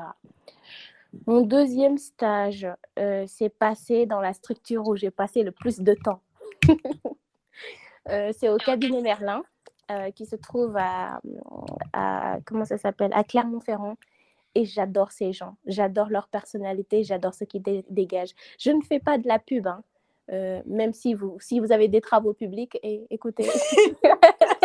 [1.26, 2.66] Mon deuxième stage
[2.98, 6.20] euh, s'est passé dans la structure où j'ai passé le plus de temps.
[8.32, 9.42] c'est au cabinet Merlin,
[10.14, 11.20] qui se trouve à,
[12.44, 12.76] comment ça
[13.12, 13.96] à Clermont-Ferrand.
[14.56, 18.34] Et j'adore ces gens, j'adore leur personnalité, j'adore ce qu'ils dégagent.
[18.58, 19.82] Je ne fais pas de la pub, hein.
[20.32, 23.44] Euh, même si vous, si vous avez des travaux publics, et, écoutez.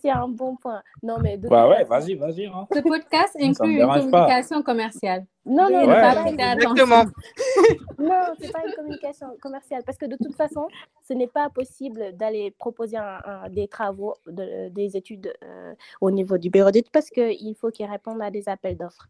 [0.00, 0.82] c'est un bon point.
[1.02, 2.46] Non, mais bah ouais, vas-y, vas-y.
[2.46, 2.66] Hein.
[2.72, 5.24] Ce podcast inclut une communication commerciale.
[5.46, 7.04] Non, non, ouais, exactement.
[7.98, 10.68] non, c'est pas une communication commerciale parce que de toute façon,
[11.08, 16.36] ce n'est pas possible d'aller proposer un, des travaux, de, des études euh, au niveau
[16.36, 19.08] du bureau d'études parce qu'il faut qu'ils répondent à des appels d'offres.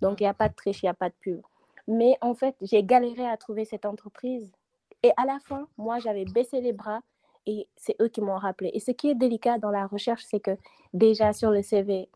[0.00, 1.40] Donc, il n'y a pas de triche, il n'y a pas de pub.
[1.88, 4.52] Mais en fait, j'ai galéré à trouver cette entreprise.
[5.02, 7.00] Et à la fin, moi, j'avais baissé les bras.
[7.46, 8.70] Et c'est eux qui m'ont rappelé.
[8.74, 10.56] Et ce qui est délicat dans la recherche, c'est que
[10.92, 12.08] déjà sur le CV,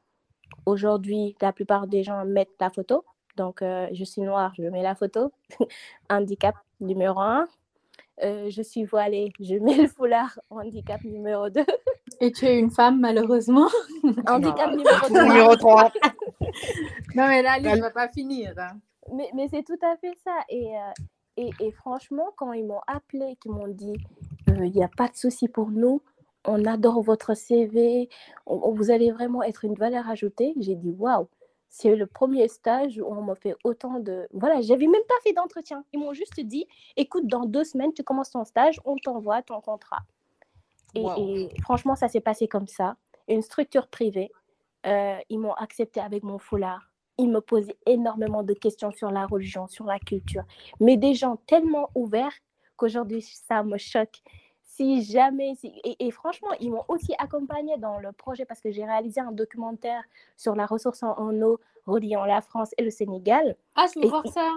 [0.66, 3.04] aujourd'hui, la plupart des gens mettent la photo.
[3.36, 5.32] Donc, euh, je suis noire, je mets la photo.
[6.10, 7.46] handicap numéro un.
[8.22, 10.38] Euh, je suis voilée, je mets le foulard.
[10.48, 11.64] Handicap numéro 2.
[12.20, 13.68] Et tu es une femme, malheureusement.
[14.26, 15.22] handicap numéro 3.
[15.22, 15.92] Numéro 3.
[17.14, 18.54] non, mais là, ne va pas finir.
[18.56, 18.78] Hein.
[19.12, 20.38] Mais, mais c'est tout à fait ça.
[20.48, 21.04] Et, euh,
[21.36, 23.94] et, et, franchement, quand ils m'ont appelé, qu'ils m'ont dit,
[24.48, 26.02] il n'y a pas de souci pour nous,
[26.44, 28.08] on adore votre CV,
[28.46, 31.28] vous allez vraiment être une valeur ajoutée, j'ai dit, waouh,
[31.68, 34.26] c'est le premier stage où on m'a fait autant de...
[34.32, 35.84] Voilà, j'avais même pas fait d'entretien.
[35.92, 39.60] Ils m'ont juste dit, écoute, dans deux semaines, tu commences ton stage, on t'envoie ton
[39.60, 40.00] contrat.
[40.94, 42.96] Et, franchement, ça s'est passé comme ça.
[43.28, 44.30] Une structure privée,
[44.86, 46.90] euh, ils m'ont accepté avec mon foulard.
[47.18, 50.44] Ils me posaient énormément de questions sur la religion, sur la culture.
[50.80, 52.34] Mais des gens tellement ouverts
[52.76, 54.22] qu'aujourd'hui, ça me choque
[54.76, 59.20] si jamais, et, franchement, ils m'ont aussi accompagné dans le projet parce que j'ai réalisé
[59.22, 60.02] un documentaire
[60.36, 63.56] sur la ressource en, eau reliant la France et le Sénégal.
[63.74, 64.52] Ah, je veux voir ça.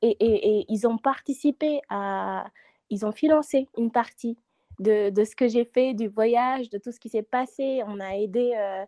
[0.00, 2.46] Et, et, ils ont participé à,
[2.88, 4.38] ils ont financé une partie
[4.78, 7.82] de, de ce que j'ai fait, du voyage, de tout ce qui s'est passé.
[7.86, 8.84] On a aidé euh,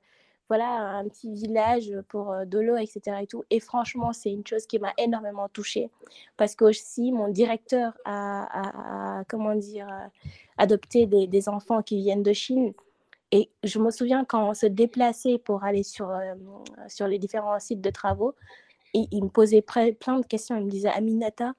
[0.49, 3.19] voilà, un petit village pour euh, de l'eau, etc.
[3.23, 3.45] Et, tout.
[3.51, 5.91] et franchement, c'est une chose qui m'a énormément touchée
[6.37, 10.07] parce que aussi mon directeur a, comment dire, euh,
[10.59, 12.73] adopté des, enfants qui viennent de Chine.
[13.33, 16.35] Et je me souviens quand on se déplaçait pour aller sur, euh,
[16.89, 18.35] sur les différents sites de travaux,
[18.95, 20.57] et il me posait plein de questions.
[20.57, 21.55] Il me disait, Aminata,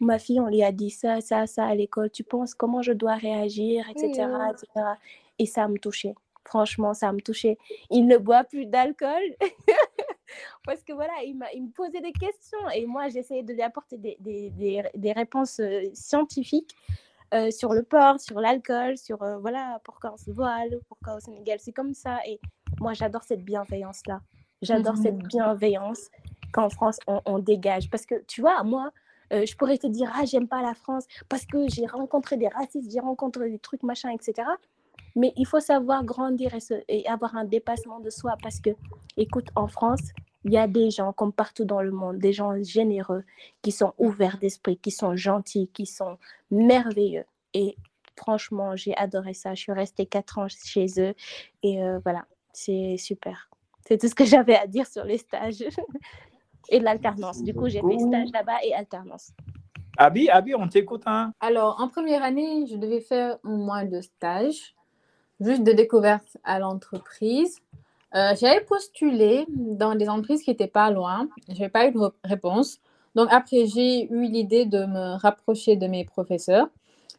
[0.00, 2.10] ma fille, on lui a dit ça, ça, ça à l'école.
[2.10, 4.86] Tu penses comment je dois réagir, etc., etc.
[5.38, 6.16] Et ça me touchait.
[6.44, 7.58] Franchement, ça me touchait.
[7.90, 9.22] Il ne boit plus d'alcool.
[10.64, 13.98] Parce que voilà, il, il, me posait des questions et moi, j'essayais de lui apporter
[13.98, 16.74] des, des, des, des réponses euh, scientifiques
[17.34, 21.20] euh, sur le port, sur l'alcool, sur euh, voilà, pourquoi on se voile, pourquoi au
[21.20, 22.18] Sénégal c'est comme ça.
[22.26, 22.40] Et
[22.80, 24.20] moi, j'adore cette bienveillance-là.
[24.62, 26.10] J'adore cette mmh bienveillance
[26.52, 27.88] qu'en France, on, on, dégage.
[27.88, 28.90] Parce que tu vois, moi,
[29.30, 32.90] je pourrais te dire, ah, j'aime pas la France parce que j'ai rencontré des racistes,
[32.92, 34.42] j'ai rencontré des trucs, machin, etc.
[35.16, 36.54] Mais il faut savoir grandir
[36.88, 38.70] et, avoir un dépassement de soi parce que,
[39.16, 40.00] écoute, en France,
[40.44, 43.24] il y a des gens, comme partout dans le monde, des gens généreux,
[43.62, 46.16] qui sont ouverts d'esprit, qui sont gentils, qui sont
[46.50, 47.24] merveilleux.
[47.52, 47.76] Et
[48.16, 49.54] franchement, j'ai adoré ça.
[49.54, 51.14] Je suis restée quatre ans chez eux.
[51.62, 53.50] Et euh, voilà, c'est super.
[53.86, 55.64] C'est tout ce que j'avais à dire sur les stages
[56.68, 57.42] et l'alternance.
[57.42, 59.32] Du coup, j'ai fait stage là-bas et alternance.
[59.98, 61.02] Abi, Abi, on t'écoute.
[61.06, 61.32] Hein?
[61.40, 64.74] Alors, en première année, je devais faire un mois de stage
[65.40, 67.58] juste de découverte à l'entreprise.
[68.14, 71.28] Euh, j'avais postulé dans des entreprises qui n'étaient pas loin.
[71.48, 72.78] Je n'avais pas eu de réponse.
[73.14, 76.68] Donc après, j'ai eu l'idée de me rapprocher de mes professeurs.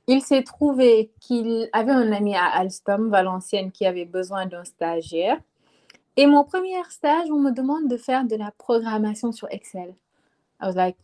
[0.07, 5.39] Il s'est trouvé qu'il avait un ami à Alstom, Valenciennes, qui avait besoin d'un stagiaire.
[6.17, 9.95] Et mon premier stage, on me demande de faire de la programmation sur Excel.
[10.61, 10.97] I was like,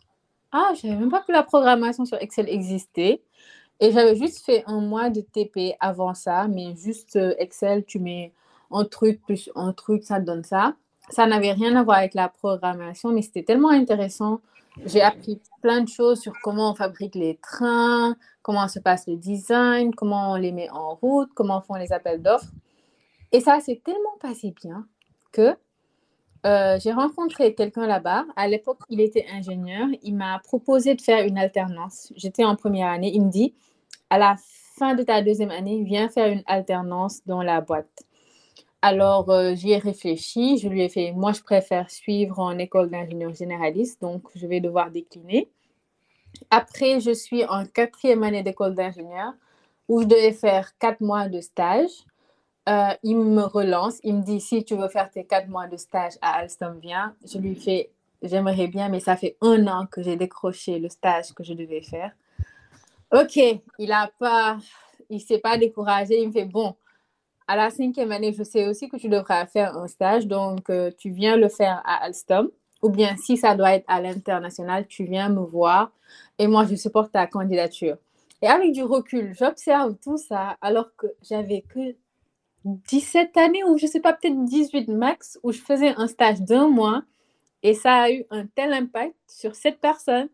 [0.52, 3.22] ah, je savais même pas que la programmation sur Excel existait.
[3.80, 8.00] Et j'avais juste fait un mois de TP avant ça, mais juste euh, Excel, tu
[8.00, 8.34] mets
[8.72, 10.76] un truc plus un truc, ça donne ça.
[11.10, 14.42] Ça n'avait rien à voir avec la programmation, mais c'était tellement intéressant.
[14.86, 19.16] J'ai appris plein de choses sur comment on fabrique les trains, comment se passe le
[19.16, 22.52] design, comment on les met en route, comment on font les appels d'offres.
[23.32, 24.88] Et ça s'est tellement passé bien
[25.32, 25.56] que
[26.48, 28.26] euh, j'ai rencontré quelqu'un là-bas.
[28.38, 29.88] À l'époque, il était ingénieur.
[30.02, 32.14] Il m'a proposé de faire une alternance.
[32.16, 33.12] J'étais en première année.
[33.14, 33.54] Il me dit,
[34.10, 34.38] à la
[34.78, 38.04] fin de ta deuxième année, viens faire une alternance dans la boîte.
[38.82, 40.58] Alors, euh, j'y ai réfléchi.
[40.58, 44.62] Je lui ai fait, moi, je préfère suivre en école d'ingénieur généraliste, donc je vais
[44.62, 45.50] devoir décliner.
[46.50, 49.34] Après, je suis en quatrième année d'école d'ingénieur
[49.90, 51.90] où je devais faire quatre mois de stage.
[52.68, 55.78] Euh, il me relance, il me dit si tu veux faire tes quatre mois de
[55.78, 57.16] stage à Alstom, viens.
[57.26, 61.34] Je lui fais j'aimerais bien, mais ça fait un an que j'ai décroché le stage
[61.34, 62.12] que je devais faire.
[63.14, 63.38] Ok,
[63.80, 64.58] il a pas,
[65.10, 66.20] il s'est pas découragé.
[66.22, 66.76] Il me fait bon.
[67.48, 70.92] À la cinquième année, je sais aussi que tu devras faire un stage, donc euh,
[70.98, 72.50] tu viens le faire à Alstom.
[72.84, 75.92] Ou bien si ça doit être à l'international, tu viens me voir
[76.38, 77.98] et moi je supporte ta candidature.
[78.42, 81.96] Et avec du recul, j'observe tout ça alors que j'avais que
[82.66, 86.68] 17 années ou je sais pas, peut-être 18 max, où je faisais un stage d'un
[86.68, 87.04] mois
[87.64, 90.30] et ça a eu un tel impact sur cette personne.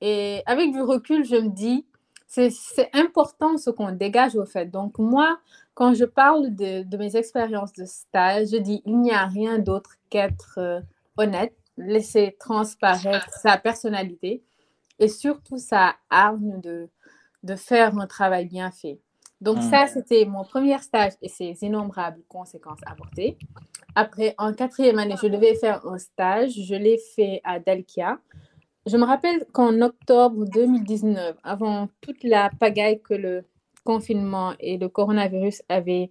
[0.00, 1.86] Et avec du recul, je me dis,
[2.26, 4.66] c'est important ce qu'on dégage au fait.
[4.66, 5.38] Donc moi,
[5.74, 9.58] quand je parle de, de mes expériences de stage, je dis, il n'y a rien
[9.58, 10.80] d'autre qu'être euh,
[11.16, 14.42] honnête, laisser transparaître sa personnalité
[14.98, 16.88] et surtout sa hargne de,
[17.42, 19.00] de faire un travail bien fait.
[19.44, 19.70] Donc Mm.
[19.70, 23.36] ça, c'était mon premier stage et ses innombrables conséquences avortées.
[23.94, 26.52] Après, en quatrième année, je devais faire un stage.
[26.52, 28.18] Je l'ai fait à Dalkia.
[28.86, 33.44] Je me rappelle qu'en octobre 2019, avant toute la pagaille que le
[33.84, 36.10] confinement et le coronavirus avaient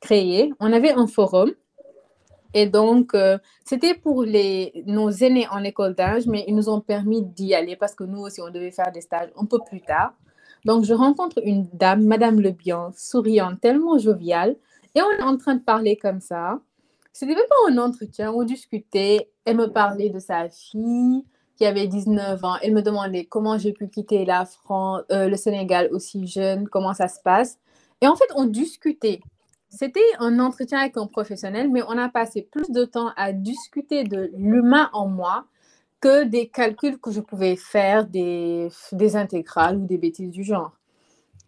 [0.00, 1.52] créé, on avait un forum.
[2.54, 6.80] Et donc, euh, c'était pour les, nos aînés en école d'âge, mais ils nous ont
[6.80, 9.82] permis d'y aller parce que nous aussi, on devait faire des stages un peu plus
[9.82, 10.14] tard.
[10.64, 14.56] Donc, je rencontre une dame, Madame Lebian, souriante, tellement joviale,
[14.94, 16.60] et on est en train de parler comme ça.
[17.12, 19.30] C'était même pas un entretien, on discutait.
[19.44, 21.24] Elle me parlait de sa fille
[21.56, 22.56] qui avait 19 ans.
[22.62, 26.94] Elle me demandait comment j'ai pu quitter la France, euh, le Sénégal aussi jeune, comment
[26.94, 27.58] ça se passe.
[28.00, 29.20] Et en fait, on discutait.
[29.68, 34.04] C'était un entretien avec un professionnel, mais on a passé plus de temps à discuter
[34.04, 35.44] de l'humain en moi
[36.00, 40.72] que des calculs que je pouvais faire, des, des intégrales ou des bêtises du genre.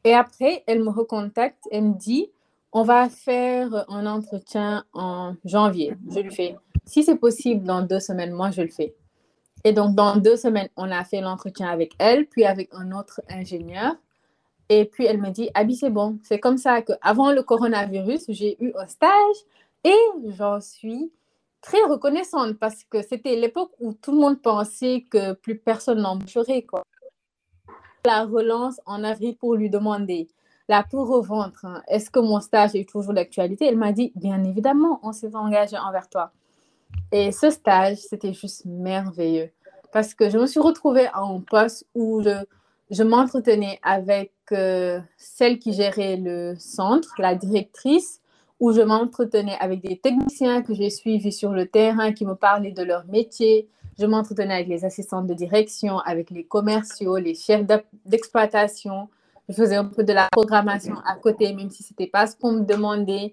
[0.05, 2.31] Et après, elle me recontacte, elle me dit,
[2.73, 5.95] on va faire un entretien en janvier.
[6.11, 8.95] Je lui fais, si c'est possible, dans deux semaines, moi, je le fais.
[9.65, 13.21] Et donc, dans deux semaines, on a fait l'entretien avec elle, puis avec un autre
[13.29, 13.95] ingénieur.
[14.69, 16.19] Et puis, elle me dit, Abby, c'est bon.
[16.23, 19.37] C'est comme ça qu'avant le coronavirus, j'ai eu un stage
[19.85, 19.95] et
[20.37, 21.13] j'en suis
[21.63, 26.63] très reconnaissante parce que c'était l'époque où tout le monde pensait que plus personne n'embaucherait.
[26.63, 26.85] Quoi.
[28.05, 30.29] La relance en avril pour lui demander
[30.69, 33.67] la tour au ventre, hein, est-ce que mon stage est toujours d'actualité?
[33.67, 36.33] Elle m'a dit, bien évidemment, on s'est engagé envers toi.
[37.11, 39.51] Et ce stage, c'était juste merveilleux
[39.93, 42.45] parce que je me suis retrouvée à un poste où je,
[42.91, 48.22] je m'entretenais avec euh, celle qui gérait le centre, la directrice,
[48.63, 52.71] où je m'entretenais avec des techniciens que j'ai suivis sur le terrain qui me parlaient
[52.71, 53.69] de leur métier.
[53.99, 57.67] Je m'entretenais avec les assistants de direction, avec les commerciaux, les chefs
[58.07, 59.09] d'exploitation.
[59.49, 62.37] Je faisais un peu de la programmation à côté, même si ce n'était pas ce
[62.37, 63.33] qu'on me demandait.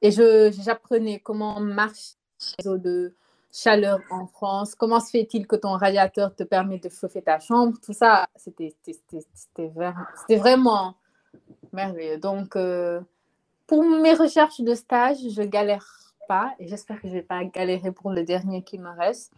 [0.00, 3.14] Et j'apprenais comment marche le réseau de
[3.52, 7.76] chaleur en France, comment se fait-il que ton radiateur te permet de chauffer ta chambre,
[7.84, 8.76] tout ça, c'était
[10.36, 10.94] vraiment
[11.72, 12.18] merveilleux.
[12.18, 13.00] Donc, euh,
[13.68, 15.86] pour mes recherches de stage, je galère
[16.26, 19.32] pas et j'espère que je vais pas galérer pour le dernier qui me reste.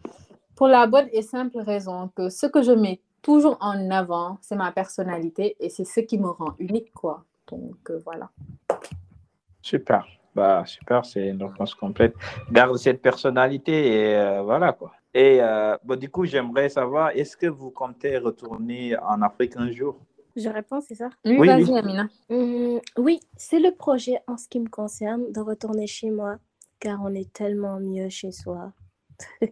[0.55, 4.55] Pour la bonne et simple raison que ce que je mets toujours en avant, c'est
[4.55, 7.25] ma personnalité et c'est ce qui me rend unique, quoi.
[7.47, 8.29] Donc, euh, voilà.
[9.61, 10.07] Super.
[10.33, 12.15] Bah, super, c'est une réponse complète.
[12.49, 14.93] Garde cette personnalité et euh, voilà quoi.
[15.13, 19.69] Et euh, bon, du coup, j'aimerais savoir, est-ce que vous comptez retourner en Afrique un
[19.71, 19.99] jour?
[20.35, 21.09] Je réponds, c'est ça?
[21.25, 21.77] Oui, Oui, vas-y, oui.
[21.79, 22.07] Amina.
[22.29, 26.37] Hum, Oui, c'est le projet en ce qui me concerne de retourner chez moi,
[26.79, 28.71] car on est tellement mieux chez soi.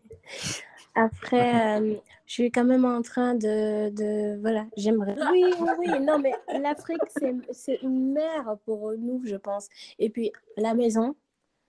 [0.96, 5.16] Après, euh, je suis quand même en train de, de voilà, j'aimerais.
[5.32, 9.68] Oui, oui, oui, non, mais l'Afrique, c'est, c'est une mère pour nous, je pense.
[10.00, 11.16] Et puis, la maison,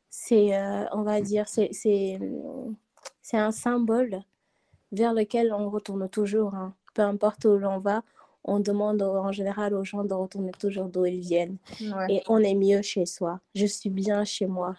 [0.09, 2.19] c'est, euh, on va dire, c'est, c'est,
[3.23, 4.23] c'est un symbole
[4.93, 6.55] vers lequel on retourne toujours.
[6.55, 6.75] hein.
[6.95, 8.03] Peu importe où l'on va,
[8.45, 11.59] on demande en général aux gens de retourner toujours d'où ils viennent.
[11.81, 12.15] Ouais.
[12.15, 13.41] Et on est mieux chez soi.
[13.55, 14.77] Je suis bien chez moi.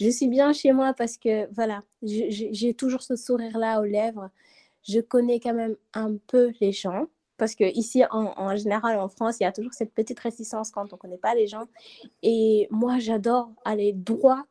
[0.00, 4.30] Je suis bien chez moi parce que, voilà, j'ai toujours ce sourire-là aux lèvres.
[4.88, 7.06] Je connais quand même un peu les gens.
[7.36, 10.70] Parce que ici, en, en général, en France, il y a toujours cette petite réticence
[10.70, 11.66] quand on ne connaît pas les gens.
[12.22, 14.42] Et moi, j'adore aller droit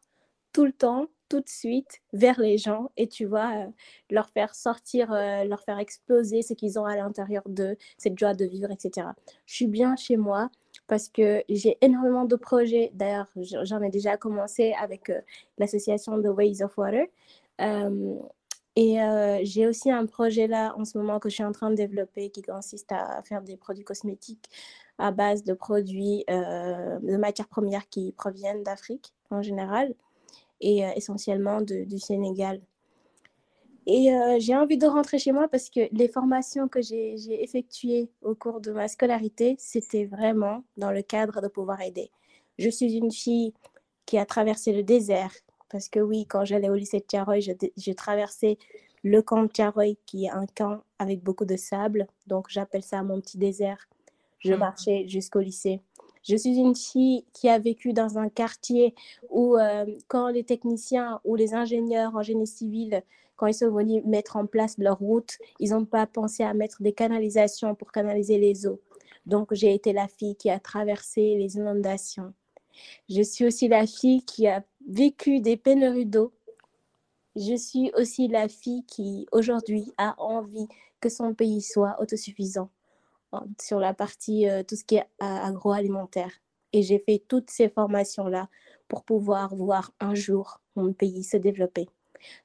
[0.54, 3.68] tout le temps, tout de suite, vers les gens et tu vois, euh,
[4.10, 8.34] leur faire sortir, euh, leur faire exploser ce qu'ils ont à l'intérieur d'eux, cette joie
[8.34, 9.08] de vivre, etc.
[9.46, 10.50] Je suis bien chez moi
[10.88, 12.92] parce que j'ai énormément de projets.
[12.94, 15.22] D'ailleurs, j'en ai déjà commencé avec euh,
[15.58, 17.06] l'association The Ways of Water.
[18.80, 18.98] Et
[19.42, 22.30] j'ai aussi un projet là en ce moment que je suis en train de développer
[22.30, 24.46] qui consiste à faire des produits cosmétiques
[25.00, 29.96] à base de produits, de matières premières qui proviennent d'Afrique en général
[30.62, 32.62] et euh, essentiellement de- du Sénégal.
[33.86, 38.10] Et euh, j'ai envie de rentrer chez moi parce que les formations que j'ai effectuées
[38.22, 42.12] au cours de ma scolarité, c'était vraiment dans le cadre de pouvoir aider.
[42.60, 43.54] Je suis une fille
[44.06, 45.32] qui a traversé le désert
[45.70, 48.58] parce que oui, quand j'allais au lycée de Tiaroy, je, je traversais
[49.04, 52.08] le camp de Tiaroy qui est un camp avec beaucoup de sable.
[52.26, 53.88] Donc j'appelle ça mon petit désert.
[54.40, 54.60] Je Mhm.
[54.60, 55.80] marchais jusqu'au lycée.
[56.28, 58.94] Je suis une fille qui a vécu dans un quartier
[59.30, 63.02] où euh, quand les techniciens ou les ingénieurs en génie civil,
[63.38, 66.82] quand ils sont venus mettre en place leur route, ils n'ont pas pensé à mettre
[66.82, 68.82] des canalisations pour canaliser les eaux.
[69.26, 72.34] Donc j'ai été la fille qui a traversé les inondations.
[73.10, 76.34] Je suis aussi la fille qui a vécu des pénuries d'eau.
[77.38, 80.68] Je suis aussi la fille qui aujourd'hui a envie
[81.00, 82.70] que son pays soit autosuffisant
[83.62, 86.32] sur la partie euh, tout ce qui est a- agroalimentaire.
[86.74, 88.50] Et j'ai fait toutes ces formations-là
[88.88, 91.88] pour pouvoir voir un jour mon pays se développer.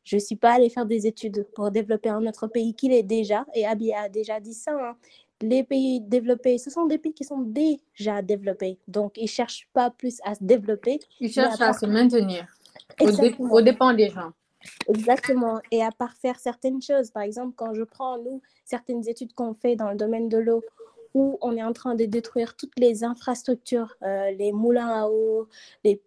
[0.04, 3.02] Je ne suis pas allée faire des études pour développer un autre pays qu'il est
[3.02, 4.72] déjà, et Abi a déjà dit ça.
[4.72, 4.96] hein.
[5.40, 8.78] Les pays développés, ce sont des pays qui sont déjà développés.
[8.86, 11.00] Donc, ils ne cherchent pas plus à se développer.
[11.20, 12.46] Ils cherchent à se maintenir
[13.00, 14.32] au, dé- au dépend des gens.
[14.88, 15.60] Exactement.
[15.70, 19.54] Et à part faire certaines choses, par exemple, quand je prends, nous, certaines études qu'on
[19.54, 20.62] fait dans le domaine de l'eau,
[21.14, 25.48] où on est en train de détruire toutes les infrastructures, euh, les moulins à eau,
[25.84, 26.00] les,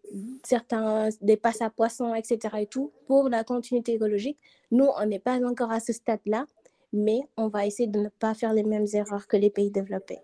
[0.44, 2.56] certains, des passes à poissons, etc.
[2.62, 4.40] et tout, pour la continuité écologique.
[4.72, 6.46] Nous, on n'est pas encore à ce stade-là,
[6.92, 10.20] mais on va essayer de ne pas faire les mêmes erreurs que les pays développés.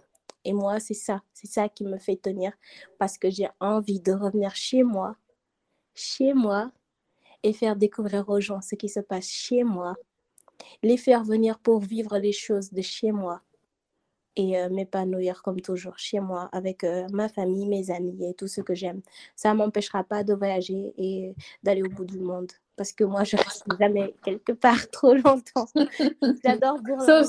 [0.46, 2.54] Et moi, c'est ça, c'est ça qui me fait tenir,
[2.98, 5.16] parce que j'ai envie de revenir chez moi,
[5.94, 6.72] chez moi,
[7.44, 9.96] et faire découvrir aux gens ce qui se passe chez moi,
[10.84, 13.42] les faire venir pour vivre les choses de chez moi
[14.36, 18.48] et euh, m'épanouir comme toujours chez moi avec euh, ma famille, mes amis et tout
[18.48, 19.02] ce que j'aime.
[19.36, 23.24] Ça ne m'empêchera pas de voyager et d'aller au bout du monde parce que moi,
[23.24, 25.68] je reste jamais quelque part trop longtemps.
[26.44, 27.28] J'adore Sauf,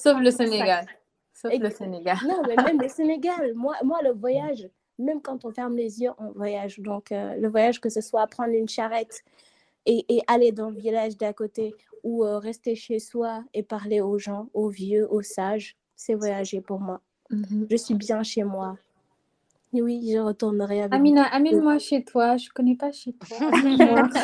[0.00, 0.30] sauf le.
[0.30, 0.86] Sénégal.
[1.34, 1.70] Sauf le.
[1.70, 2.16] Sénégal.
[2.26, 6.10] Non, mais même le Sénégal, moi, moi, le voyage, même quand on ferme les yeux,
[6.18, 6.78] on voyage.
[6.80, 9.22] Donc, euh, le voyage, que ce soit prendre une charrette
[9.84, 14.00] et, et aller dans le village d'à côté ou euh, rester chez soi et parler
[14.00, 17.00] aux gens, aux vieux, aux sages, c'est voyager pour moi.
[17.30, 17.66] Mhm.
[17.70, 18.76] Je suis bien chez moi.
[19.72, 22.36] Oui, je retournerai avec Amina, amène-moi chez toi.
[22.36, 23.36] Je connais pas chez toi.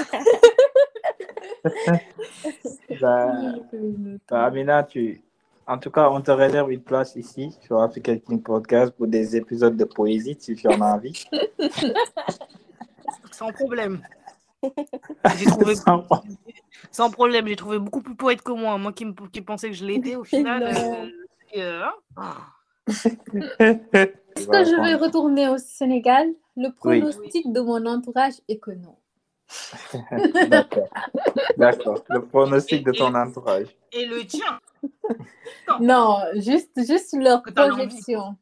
[3.00, 3.32] Bah,
[4.28, 5.22] bah, Amina, tu...
[5.66, 9.36] en tout cas, on te réserve une place ici sur African King Podcast pour des
[9.36, 11.24] épisodes de poésie si tu en as envie.
[13.32, 14.00] Sans problème.
[15.36, 15.74] J'ai trouvé
[16.90, 18.78] sans problème, j'ai trouvé beaucoup plus poète que moi.
[18.78, 20.62] Moi qui, me- qui pensais que je l'étais au final.
[20.62, 21.06] Euh,
[21.56, 21.82] euh,
[22.16, 22.34] hein.
[23.58, 26.28] Est-ce que je vais retourner au Sénégal?
[26.56, 27.00] Le Oui.
[27.00, 28.94] pronostic de mon entourage est que non.
[30.48, 30.88] D'accord.
[31.56, 32.04] D'accord.
[32.08, 33.68] Le pronostic de ton entourage.
[33.92, 34.60] Et le tien?
[35.80, 38.36] Non, juste, juste leur projection.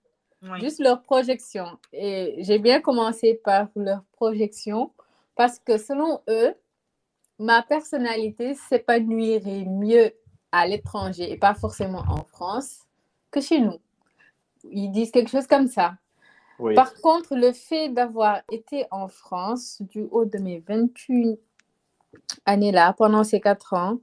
[0.59, 1.79] Juste leur projection.
[1.93, 4.93] Et j'ai bien commencé par leur projection
[5.37, 6.55] parce que selon eux,
[7.39, 10.13] ma personnalité s'épanouirait mieux
[10.53, 12.81] à l'étranger et pas forcément en France
[13.31, 13.79] que chez nous.
[14.65, 15.95] Ils disent quelque chose comme ça.
[16.75, 21.39] Par contre, le fait d'avoir été en France du haut de mes 28
[22.47, 23.99] années-là, pendant ces quatre ans,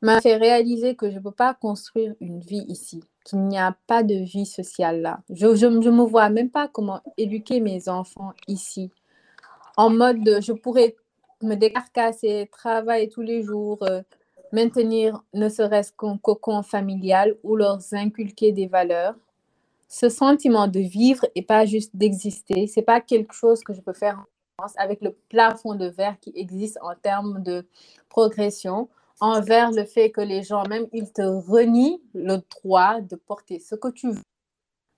[0.00, 3.76] m'a fait réaliser que je ne peux pas construire une vie ici, qu'il n'y a
[3.86, 5.20] pas de vie sociale là.
[5.30, 8.90] Je ne me vois même pas comment éduquer mes enfants ici.
[9.76, 10.96] En mode, de- je pourrais
[11.42, 14.02] me décarcasser, travailler tous les jours, euh,
[14.52, 19.14] maintenir ne serait-ce qu'un cocon familial ou leur inculquer des valeurs
[19.92, 23.92] ce sentiment de vivre et pas juste d'exister, c'est pas quelque chose que je peux
[23.92, 24.24] faire
[24.78, 27.68] avec le plafond de verre qui existe en termes de
[28.08, 28.88] progression
[29.20, 33.74] envers le fait que les gens, même, ils te renient le droit de porter ce
[33.74, 34.22] que tu veux,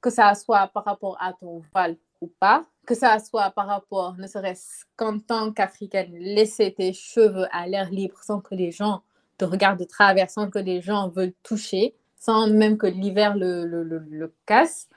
[0.01, 4.17] que ça soit par rapport à ton voile ou pas, que ça soit par rapport,
[4.17, 9.03] ne serait-ce qu'en tant qu'Africaine, laisser tes cheveux à l'air libre sans que les gens
[9.39, 13.67] te regardent de travers, sans que les gens veulent toucher, sans même que l'hiver le,
[13.67, 14.89] le, le, casse.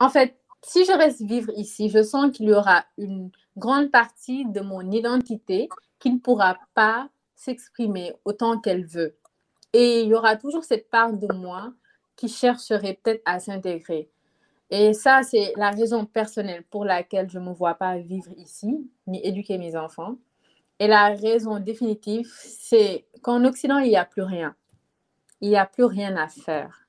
[0.00, 4.44] En fait, si je reste vivre ici, je sens qu'il y aura une grande partie
[4.46, 5.68] de mon identité
[6.00, 9.14] qui ne pourra pas s'exprimer autant qu'elle veut.
[9.72, 11.72] Et il y aura toujours cette part de moi
[12.16, 14.10] qui chercherait peut-être à s'intégrer.
[14.70, 18.90] Et ça, c'est la raison personnelle pour laquelle je ne me vois pas vivre ici,
[19.06, 20.16] ni éduquer mes enfants.
[20.80, 24.56] Et la raison définitive, c'est qu'en Occident, il n'y a plus rien.
[25.40, 26.86] Il n'y a plus rien à faire.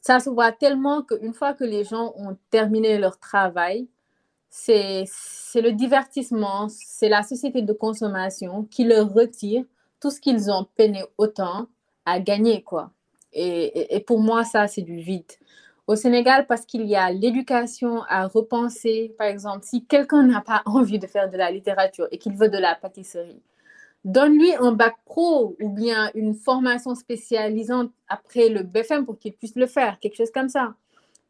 [0.00, 3.88] Ça se voit tellement qu'une fois que les gens ont terminé leur travail,
[4.48, 5.04] c'est
[5.54, 9.64] le divertissement, c'est la société de consommation qui leur retire
[10.00, 11.66] tout ce qu'ils ont peiné autant
[12.04, 12.62] à gagner.
[12.62, 12.90] quoi.
[13.32, 15.32] Et, et pour moi, ça, c'est du vide.
[15.86, 20.62] Au Sénégal, parce qu'il y a l'éducation à repenser, par exemple, si quelqu'un n'a pas
[20.66, 23.42] envie de faire de la littérature et qu'il veut de la pâtisserie,
[24.06, 29.56] donne-lui un bac pro ou bien une formation spécialisante après le BFM pour qu'il puisse
[29.56, 30.74] le faire, quelque chose comme ça.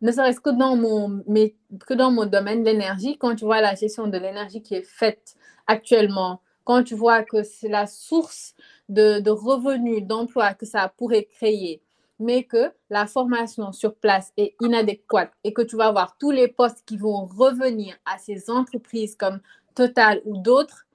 [0.03, 1.55] Ne serait-ce que dans mon, mais,
[1.87, 5.37] que dans mon domaine, l'énergie, quand tu vois la gestion de l'énergie qui est faite
[5.67, 8.55] actuellement, quand tu vois que c'est la source
[8.91, 11.81] de, de revenus, d'emplois que ça pourrait créer,
[12.19, 16.49] mais que la formation sur place est inadéquate et que tu vas avoir tous les
[16.49, 19.41] postes qui vont revenir à ces entreprises comme
[19.75, 20.86] Total ou d'autres,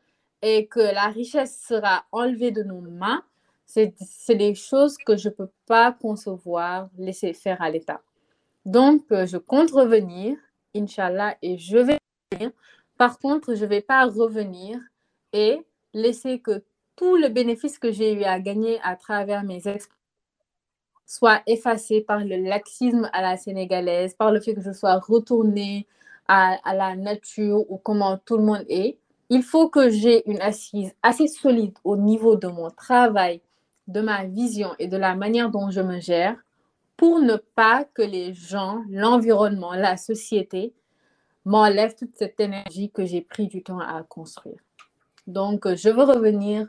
[0.41, 3.23] et que la richesse sera enlevée de nos mains,
[3.65, 3.93] c'est
[4.29, 8.01] des choses que je ne peux pas concevoir, laisser faire à l'État.
[8.65, 10.35] Donc, euh, je compte revenir,
[10.75, 11.97] Inch'Allah, et je vais
[12.97, 14.79] Par contre, je ne vais pas revenir
[15.33, 16.63] et laisser que
[16.95, 19.97] tout le bénéfice que j'ai eu à gagner à travers mes expériences
[21.11, 25.85] soit effacé par le laxisme à la sénégalaise, par le fait que je sois retournée
[26.29, 28.97] à, à la nature ou comment tout le monde est.
[29.32, 33.41] Il faut que j'ai une assise assez solide au niveau de mon travail,
[33.88, 36.36] de ma vision et de la manière dont je me gère
[36.97, 40.73] pour ne pas que les gens, l'environnement, la société
[41.45, 44.59] m'enlèvent toute cette énergie que j'ai pris du temps à construire.
[45.25, 46.67] Donc, je veux revenir,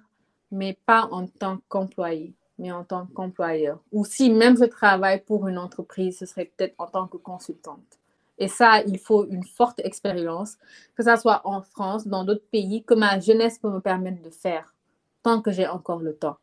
[0.50, 3.80] mais pas en tant qu'employé mais en tant qu'employeur.
[3.90, 7.98] Ou si même je travaille pour une entreprise, ce serait peut-être en tant que consultante.
[8.38, 10.56] Et ça, il faut une forte expérience,
[10.96, 14.30] que ce soit en France, dans d'autres pays, que ma jeunesse peut me permettre de
[14.30, 14.74] faire,
[15.22, 16.38] tant que j'ai encore le temps,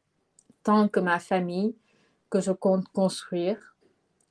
[0.63, 1.75] tant que ma famille,
[2.29, 3.75] que je compte construire,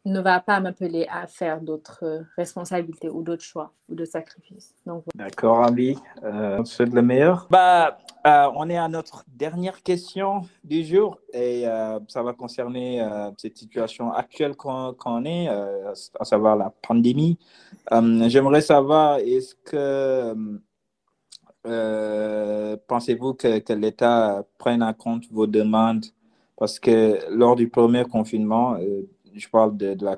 [0.09, 4.75] ne va pas m'appeler à faire d'autres euh, responsabilités ou d'autres choix ou de sacrifices.
[5.15, 5.97] D'accord, Ami.
[6.23, 7.47] Euh, c'est le meilleur.
[7.51, 13.07] Bah, euh, on est à notre dernière question du jour et euh, ça va concerner
[13.39, 17.39] cette situation actuelle qu'on est, à savoir la pandémie.
[17.91, 20.35] J'aimerais savoir, est-ce que
[22.87, 26.05] pensez-vous que, que l'État prenne en compte vos demandes?
[26.57, 28.77] Parce que lors du premier confinement,
[29.35, 30.17] je parle de, la,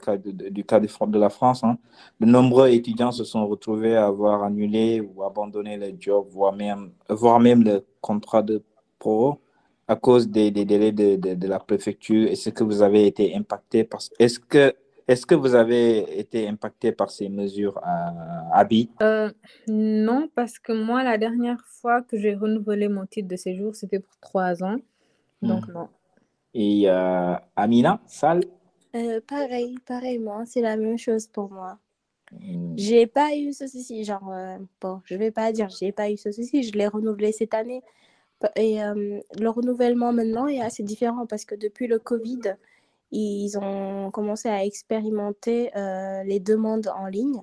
[0.51, 1.79] du cas de, la France, hein.
[2.21, 6.91] de nombreux étudiants se sont retrouvés à avoir annulé ou abandonné le job, voire même,
[7.09, 8.63] voire même le contrat de
[8.99, 9.41] pro
[9.89, 12.31] à cause des, délais de, la préfecture.
[12.31, 14.75] Est-ce que vous avez été impacté par Est-ce que
[15.09, 19.29] est-ce que vous avez été impacté par ces mesures à Abi euh,
[19.67, 23.99] Non, parce que moi, la dernière fois que j'ai renouvelé mon titre de séjour, c'était
[23.99, 24.77] pour trois ans.
[25.43, 25.73] Donc, hmm.
[25.73, 25.89] non.
[26.55, 28.45] Et euh, Amina, Sal
[28.95, 31.79] euh, pareil, pareillement, c'est la même chose pour moi.
[32.33, 32.75] Hmm.
[32.77, 36.17] J'ai pas eu ce souci, genre, euh, bon, je vais pas dire j'ai pas eu
[36.17, 37.83] ce souci, je l'ai renouvelé cette année.
[38.57, 42.57] Et euh, le renouvellement maintenant est assez différent parce que depuis le Covid,
[43.13, 45.71] ils ont commencé à expérimenter
[46.25, 47.43] les demandes en ligne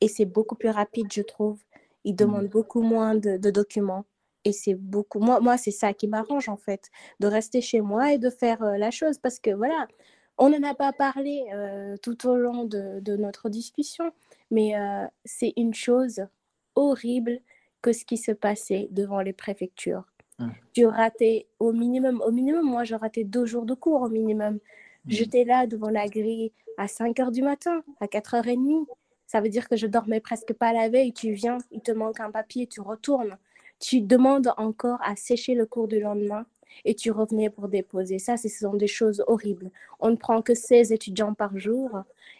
[0.00, 1.60] et c'est beaucoup plus rapide, je trouve.
[2.04, 2.16] Ils hmm.
[2.16, 4.04] demandent beaucoup moins de, de documents
[4.44, 5.18] et c'est beaucoup.
[5.18, 8.62] Moi, moi c'est ça qui m'arrange en fait, de rester chez moi et de faire
[8.62, 9.88] la chose parce que voilà,
[10.38, 14.12] on n'en a pas parlé euh, tout au long de, notre discussion,
[14.50, 16.26] mais euh, c'est une chose
[16.74, 17.40] horrible
[17.82, 20.04] que ce qui se passait devant les préfectures.
[20.38, 20.48] Mmh.
[20.72, 24.54] Tu ratais au minimum, au minimum, moi je ratais deux jours de cours au minimum.
[24.54, 24.58] Mmh.
[25.08, 28.86] J'étais là devant la grille à 5 heures du matin, à 4h30.
[29.26, 31.12] Ça veut dire que je dormais presque pas la veille.
[31.12, 33.36] Tu viens, il te manque un papier, tu retournes.
[33.80, 36.46] Tu demandes encore à sécher le cours du lendemain
[36.84, 38.18] et tu revenais pour déposer.
[38.18, 39.70] Ça, ce sont des choses horribles.
[40.00, 41.90] On ne prend que 16 étudiants par jour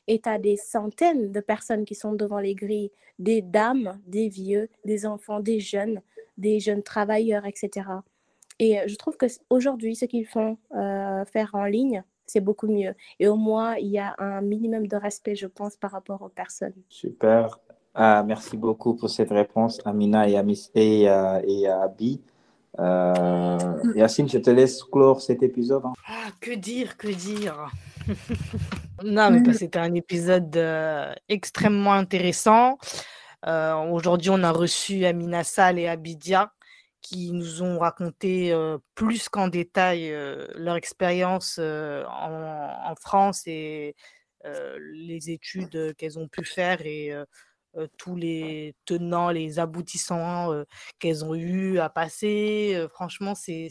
[0.06, 4.28] et tu as des centaines de personnes qui sont devant les grilles, des dames, des
[4.28, 6.00] vieux, des enfants, des jeunes,
[6.36, 7.88] des jeunes travailleurs, etc.
[8.58, 12.94] Et euh, je trouve qu'aujourd'hui, ce qu'ils font euh, faire en ligne, c'est beaucoup mieux.
[13.18, 16.28] Et au moins, il y a un minimum de respect, je pense, par rapport aux
[16.28, 16.74] personnes.
[16.88, 17.58] Super.
[17.94, 21.40] Ah, merci beaucoup pour cette réponse, Amina et, Amis et, euh.
[22.78, 23.58] Euh,
[23.96, 25.84] Yacine, je te laisse clore cet épisode.
[25.84, 25.92] Hein.
[26.06, 27.70] Ah, que dire, que dire
[29.04, 32.78] Non, mais c'était un épisode euh, extrêmement intéressant.
[33.46, 36.52] Euh, aujourd'hui, on a reçu Amina Sal et Abidia
[37.00, 38.52] qui nous ont raconté
[38.96, 40.12] plus qu'en détail
[40.56, 43.94] leur expérience en, en, France et
[44.92, 47.14] les études qu'elles ont pu faire et
[47.96, 50.64] tous les tenants, les aboutissants euh,
[50.98, 52.72] qu'elles ont eu à passer.
[52.74, 53.68] Euh, franchement, c'est,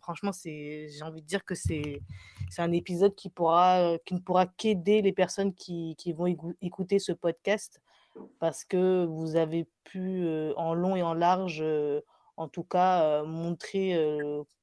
[0.00, 2.00] franchement, c'est, j'ai envie de dire que c'est,
[2.50, 6.26] c'est un épisode qui pourra, qui ne pourra qu'aider les personnes qui, qui vont
[6.60, 7.80] écouter ce podcast
[8.38, 10.26] parce que vous avez pu
[10.56, 11.64] en long et en large,
[12.36, 13.96] en tout cas, montrer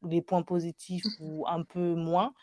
[0.03, 2.33] les points positifs ou un peu moins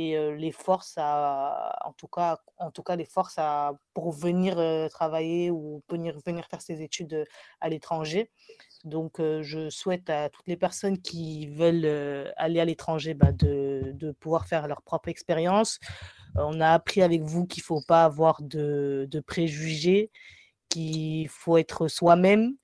[0.00, 4.56] et les forces à, en tout cas, en tout cas les forces à, pour venir
[4.90, 7.26] travailler ou venir, venir faire ses études
[7.60, 8.30] à l'étranger.
[8.84, 14.12] Donc, je souhaite à toutes les personnes qui veulent aller à l'étranger bah, de, de,
[14.12, 15.80] pouvoir faire leur propre expérience.
[16.36, 20.12] on a appris avec vous qu'il ne faut pas avoir de, de préjugés,
[20.68, 22.54] qu'il faut être soi-même,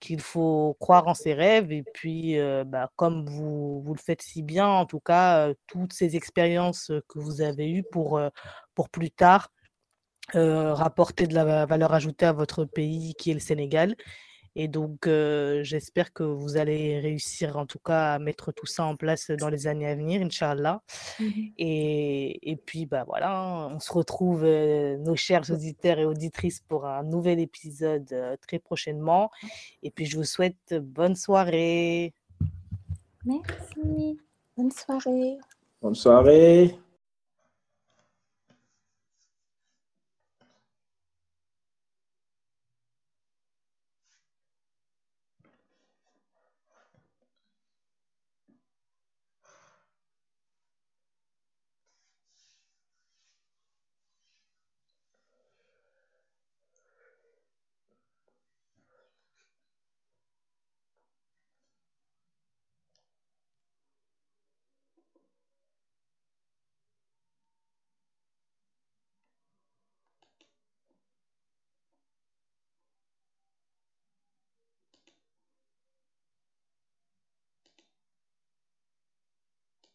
[0.00, 2.36] qu'il faut croire en ses rêves et puis
[2.66, 7.18] bah, comme vous, vous, le faites si bien, en tout cas, toutes ces expériences que
[7.18, 8.20] vous avez eues pour,
[8.74, 9.48] pour plus tard
[10.34, 13.96] rapporter de la valeur ajoutée à votre pays qui est le Sénégal.
[14.60, 18.84] Et donc, euh, j'espère que vous allez réussir en tout cas à mettre tout ça
[18.84, 20.82] en place dans les années à venir, Inch'Allah.
[21.20, 21.52] Mhm.
[21.58, 26.86] Et, et puis, bah voilà, on se retrouve, euh, nos chers auditeurs et auditrices, pour
[26.86, 29.30] un nouvel épisode euh, très prochainement.
[29.84, 32.12] Et puis, je vous souhaite bonne soirée.
[33.24, 34.18] Merci.
[34.56, 35.38] Bonne soirée.
[35.80, 36.76] Bonne soirée.